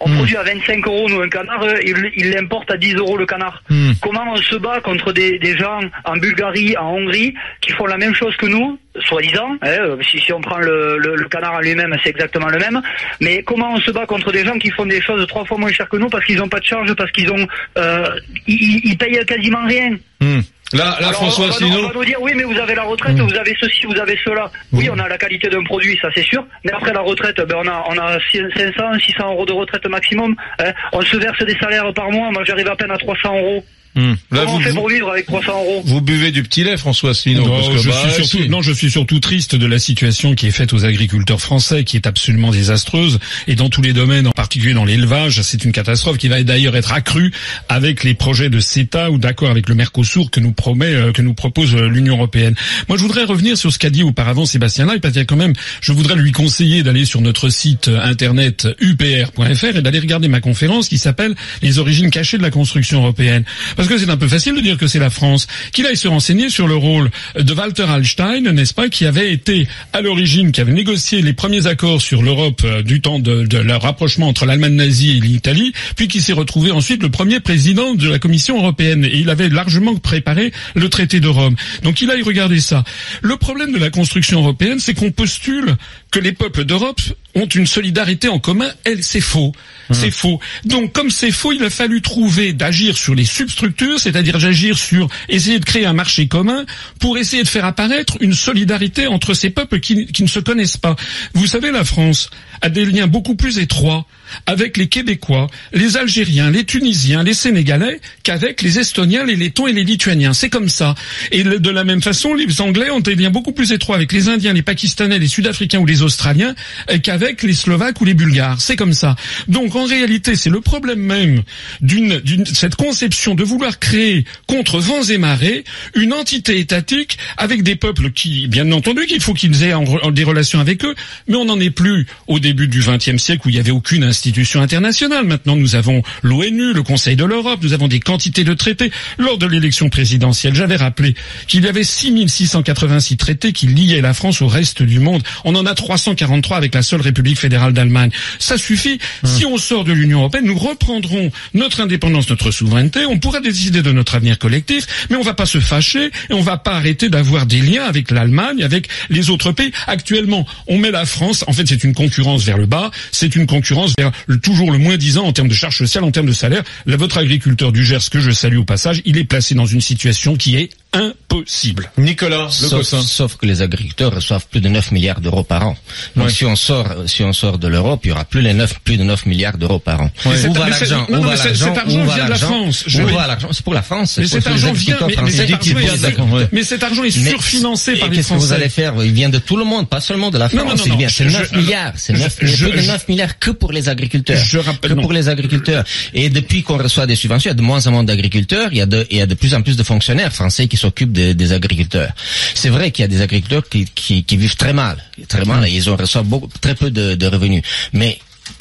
[0.04, 3.16] On produit à 25 euros nous un canard, eux, ils ils l'importent à 10 euros
[3.16, 3.62] le canard.
[4.02, 7.96] Comment on se bat contre des, des gens en Bulgarie, en Hongrie, qui font la
[7.96, 11.54] même chose que nous, soi-disant, hein, euh, si, si on prend le, le, le canard
[11.54, 12.80] en lui-même, c'est exactement le même,
[13.20, 15.72] mais comment on se bat contre des gens qui font des choses trois fois moins
[15.72, 17.46] chères que nous parce qu'ils n'ont pas de charge, parce qu'ils ont,
[17.78, 18.06] euh,
[18.46, 19.96] ils, ils payent quasiment rien.
[20.20, 20.40] Hmm.
[20.74, 22.82] Là, là Alors, François on va, on va nous dire oui mais vous avez la
[22.82, 24.50] retraite, vous avez ceci, vous avez cela.
[24.72, 26.44] Oui on a la qualité d'un produit, ça c'est sûr.
[26.64, 30.34] Mais après la retraite, ben on a on a 500, 600 euros de retraite maximum.
[30.58, 30.72] hein.
[30.92, 32.30] On se verse des salaires par mois.
[32.32, 33.64] Moi j'arrive à peine à 300 euros.
[33.96, 34.14] Hmm.
[34.32, 36.64] Là, Comment vous, on fait vous, pour vivre avec 300 euros vous buvez du petit
[36.64, 37.46] lait, François Asselineau.
[37.46, 38.48] Non, parce que, je bah, suis surtout, si.
[38.48, 41.96] non, je suis surtout triste de la situation qui est faite aux agriculteurs français, qui
[41.96, 46.18] est absolument désastreuse, et dans tous les domaines, en particulier dans l'élevage, c'est une catastrophe
[46.18, 47.32] qui va d'ailleurs être accrue
[47.68, 51.22] avec les projets de CETA ou d'accord avec le Mercosur que nous promet, euh, que
[51.22, 52.54] nous propose euh, l'Union européenne.
[52.88, 55.26] Moi, je voudrais revenir sur ce qu'a dit auparavant Sébastien Lai, parce qu'il y a
[55.26, 60.00] quand même, je voudrais lui conseiller d'aller sur notre site euh, internet upr.fr et d'aller
[60.00, 63.44] regarder ma conférence qui s'appelle Les origines cachées de la construction européenne.
[63.76, 65.46] Parce que c'est un peu facile de dire que c'est la France.
[65.72, 69.66] Qu'il aille se renseigner sur le rôle de Walter Hallstein, n'est-ce pas, qui avait été
[69.92, 73.58] à l'origine, qui avait négocié les premiers accords sur l'Europe euh, du temps de, de
[73.58, 77.94] leur rapprochement entre l'Allemagne nazie et l'Italie, puis qui s'est retrouvé ensuite le premier président
[77.94, 79.04] de la Commission européenne.
[79.04, 81.56] Et il avait largement préparé le traité de Rome.
[81.82, 82.84] Donc il aille regarder ça.
[83.22, 85.76] Le problème de la construction européenne, c'est qu'on postule
[86.10, 87.00] que les peuples d'Europe
[87.34, 88.70] ont une solidarité en commun.
[88.84, 89.52] Elle, c'est faux.
[89.90, 90.40] C'est faux.
[90.64, 95.08] Donc, comme c'est faux, il a fallu trouver d'agir sur les substructures, c'est-à-dire d'agir sur
[95.28, 96.64] essayer de créer un marché commun
[97.00, 100.78] pour essayer de faire apparaître une solidarité entre ces peuples qui, qui ne se connaissent
[100.78, 100.96] pas.
[101.34, 102.30] Vous savez, la France
[102.62, 104.06] a des liens beaucoup plus étroits
[104.46, 109.72] avec les Québécois, les Algériens, les Tunisiens, les Sénégalais qu'avec les Estoniens, les Lettons et
[109.72, 110.32] les Lituaniens.
[110.32, 110.94] C'est comme ça.
[111.30, 114.28] Et de la même façon, les Anglais ont des liens beaucoup plus étroits avec les
[114.28, 116.54] Indiens, les Pakistanais, les Sud-Africains ou les Australiens
[116.90, 118.60] euh, qu'avec les Slovaques ou les Bulgares.
[118.60, 119.16] C'est comme ça.
[119.48, 121.42] Donc en réalité, c'est le problème même
[121.80, 125.64] d'une cette conception de vouloir créer contre vents et marées
[125.94, 129.74] une entité étatique avec des peuples qui, bien entendu, qu'il faut qu'ils aient
[130.12, 130.94] des relations avec eux,
[131.28, 134.04] mais on n'en est plus au début du XXe siècle où il n'y avait aucune
[134.14, 135.26] institution internationale.
[135.26, 138.92] Maintenant, nous avons l'ONU, le Conseil de l'Europe, nous avons des quantités de traités.
[139.18, 141.16] Lors de l'élection présidentielle, j'avais rappelé
[141.48, 145.24] qu'il y avait 6686 traités qui liaient la France au reste du monde.
[145.44, 148.10] On en a 343 avec la seule République fédérale d'Allemagne.
[148.38, 149.00] Ça suffit.
[149.24, 153.04] Si on sort de l'Union européenne, nous reprendrons notre indépendance, notre souveraineté.
[153.06, 156.40] On pourra décider de notre avenir collectif, mais on va pas se fâcher et on
[156.40, 159.72] va pas arrêter d'avoir des liens avec l'Allemagne, avec les autres pays.
[159.88, 161.44] Actuellement, on met la France.
[161.48, 162.92] En fait, c'est une concurrence vers le bas.
[163.10, 164.03] C'est une concurrence vers
[164.42, 166.62] toujours le moins disant en termes de charges sociales, en termes de salaire.
[166.86, 170.36] Votre agriculteur du Gers, que je salue au passage, il est placé dans une situation
[170.36, 171.90] qui est impossible.
[171.98, 175.76] Nicolas, le Sauf, sauf que les agriculteurs reçoivent plus de 9 milliards d'euros par an.
[176.16, 176.32] Donc Ouais.
[176.32, 178.96] si on sort, si on sort de l'Europe, il y aura plus les 9, plus
[178.96, 180.10] de 9 milliards d'euros par an.
[180.22, 181.06] Cet- Où va l'argent?
[181.08, 181.64] Où va l'argent?
[181.66, 182.84] cet argent vient de la France.
[182.86, 183.48] Je Où vais- va l'argent?
[183.52, 184.18] C'est pour la France.
[184.18, 185.36] Mais cet argent vient, mais, mais français.
[185.36, 186.48] cet argent est, d'accord, ouais.
[186.52, 188.46] mais cet argent est surfinancé par les qu'est-ce que Français.
[188.46, 188.94] vous allez faire?
[189.04, 190.62] Il vient de tout le monde, pas seulement de la France.
[190.62, 192.72] non, non, il non, vient, c'est je- 9 je- milliards, c'est je- 9, je- plus
[192.72, 194.36] de je- 9 milliards que pour les agriculteurs.
[194.44, 195.84] Je rappelle- que pour les agriculteurs.
[196.12, 198.78] Et depuis qu'on reçoit des subventions, il y a de moins en moins d'agriculteurs, il
[198.78, 201.12] y a de, il y a de plus en plus de fonctionnaires français qui s'occupent
[201.20, 202.12] des- des agriculteurs.
[202.54, 204.96] C'est vrai qu'il y a des agriculteurs qui, qui, qui vivent très mal,
[205.32, 207.62] très mal, et ils ont reçoivent beaucoup, très peu de, de revenus.
[207.92, 208.12] Mais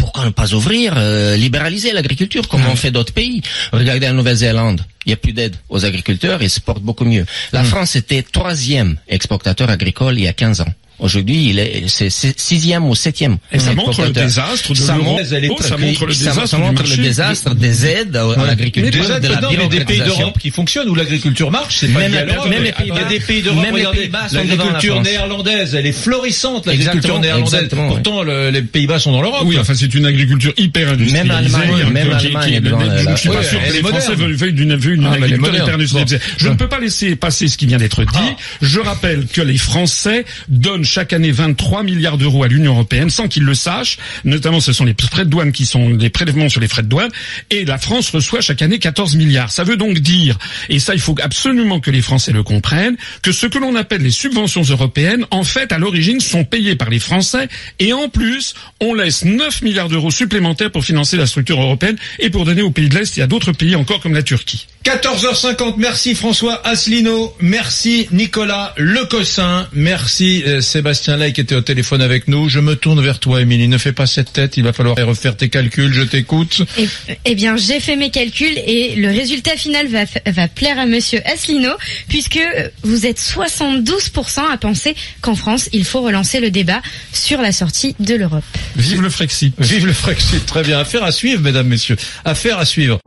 [0.02, 3.42] pourquoi ne pas ouvrir, euh, libéraliser l'agriculture comme on fait d'autres pays?
[3.74, 7.26] Regardez en Nouvelle-Zélande, il n'y a plus d'aide aux agriculteurs, ils se portent beaucoup mieux.
[7.52, 10.74] La France était troisième exportateur agricole il y a 15 ans.
[11.00, 13.38] Aujourd'hui, il est c'est sixième ou septième.
[13.52, 15.12] Et ça montre le désastre de Ça l'euro.
[15.18, 18.46] montre- Oh, ça montre le désastre ça montre le désastre des aides à, à Mais
[18.48, 21.88] l'agriculture, déjà, de la non, mais des pays d'Europe qui fonctionnent où l'agriculture marche, c'est
[21.88, 22.50] pas Même la- l'Europe.
[22.50, 25.08] même les Il y a Pays-Bas- des pays d'Europe, même les regardez, la l'agriculture France.
[25.08, 27.54] néerlandaise, elle est florissante, l'agriculture néerlandaise.
[27.54, 27.94] exactement, oui.
[27.96, 29.44] Pourtant, le- les Pays-Bas sont dans l'Europe.
[29.46, 31.18] Oui, enfin, c'est une agriculture hyper industrialisée.
[31.28, 33.80] Même l'Allemagne, hein, même l'Allemagne est devant je la- ne suis pas sûr que les
[33.80, 36.20] Français veulent veuillent d'une vue d'une Ah, mais est agriculture hyper industrialisée.
[36.38, 38.20] Je ne peux pas laisser passer ce qui vient d'être dit.
[38.62, 43.28] Je rappelle que les Français donnent chaque année 23 milliards d'euros à l'Union européenne sans
[43.28, 43.98] qu'ils le sachent.
[44.24, 46.88] Notamment, ce sont les frais de douane qui sont les prélèvements sur les frais de
[46.88, 47.12] douane.
[47.50, 49.52] Et la France reçoit chaque année 14 milliards.
[49.52, 50.38] Ça veut donc dire,
[50.70, 54.02] et ça il faut absolument que les Français le comprennent, que ce que l'on appelle
[54.02, 57.48] les subventions européennes, en fait, à l'origine, sont payées par les Français.
[57.80, 62.30] Et en plus, on laisse 9 milliards d'euros supplémentaires pour financer la structure européenne et
[62.30, 64.68] pour donner aux pays de l'Est et à d'autres pays encore comme la Turquie.
[64.84, 72.02] 14h50, merci François Asselineau, merci Nicolas Lecossin, merci euh, Sébastien Lay qui était au téléphone
[72.02, 72.50] avec nous.
[72.50, 73.70] Je me tourne vers toi, Émilie.
[73.70, 76.64] Ne fais pas cette tête, il va falloir refaire tes calculs, je t'écoute.
[76.78, 76.90] Eh,
[77.24, 81.74] eh bien, j'ai fait mes calculs et le résultat final va, plaire à Monsieur Asselineau
[82.10, 86.82] puisque euh, vous êtes 72% à penser qu'en France, il faut relancer le débat
[87.14, 88.44] sur la sortie de l'Europe.
[88.76, 89.54] Vive le Frexit.
[89.60, 90.78] Vive le Frexit, très bien.
[90.80, 91.96] Affaire à suivre, mesdames, messieurs.
[92.26, 93.00] Affaire à suivre.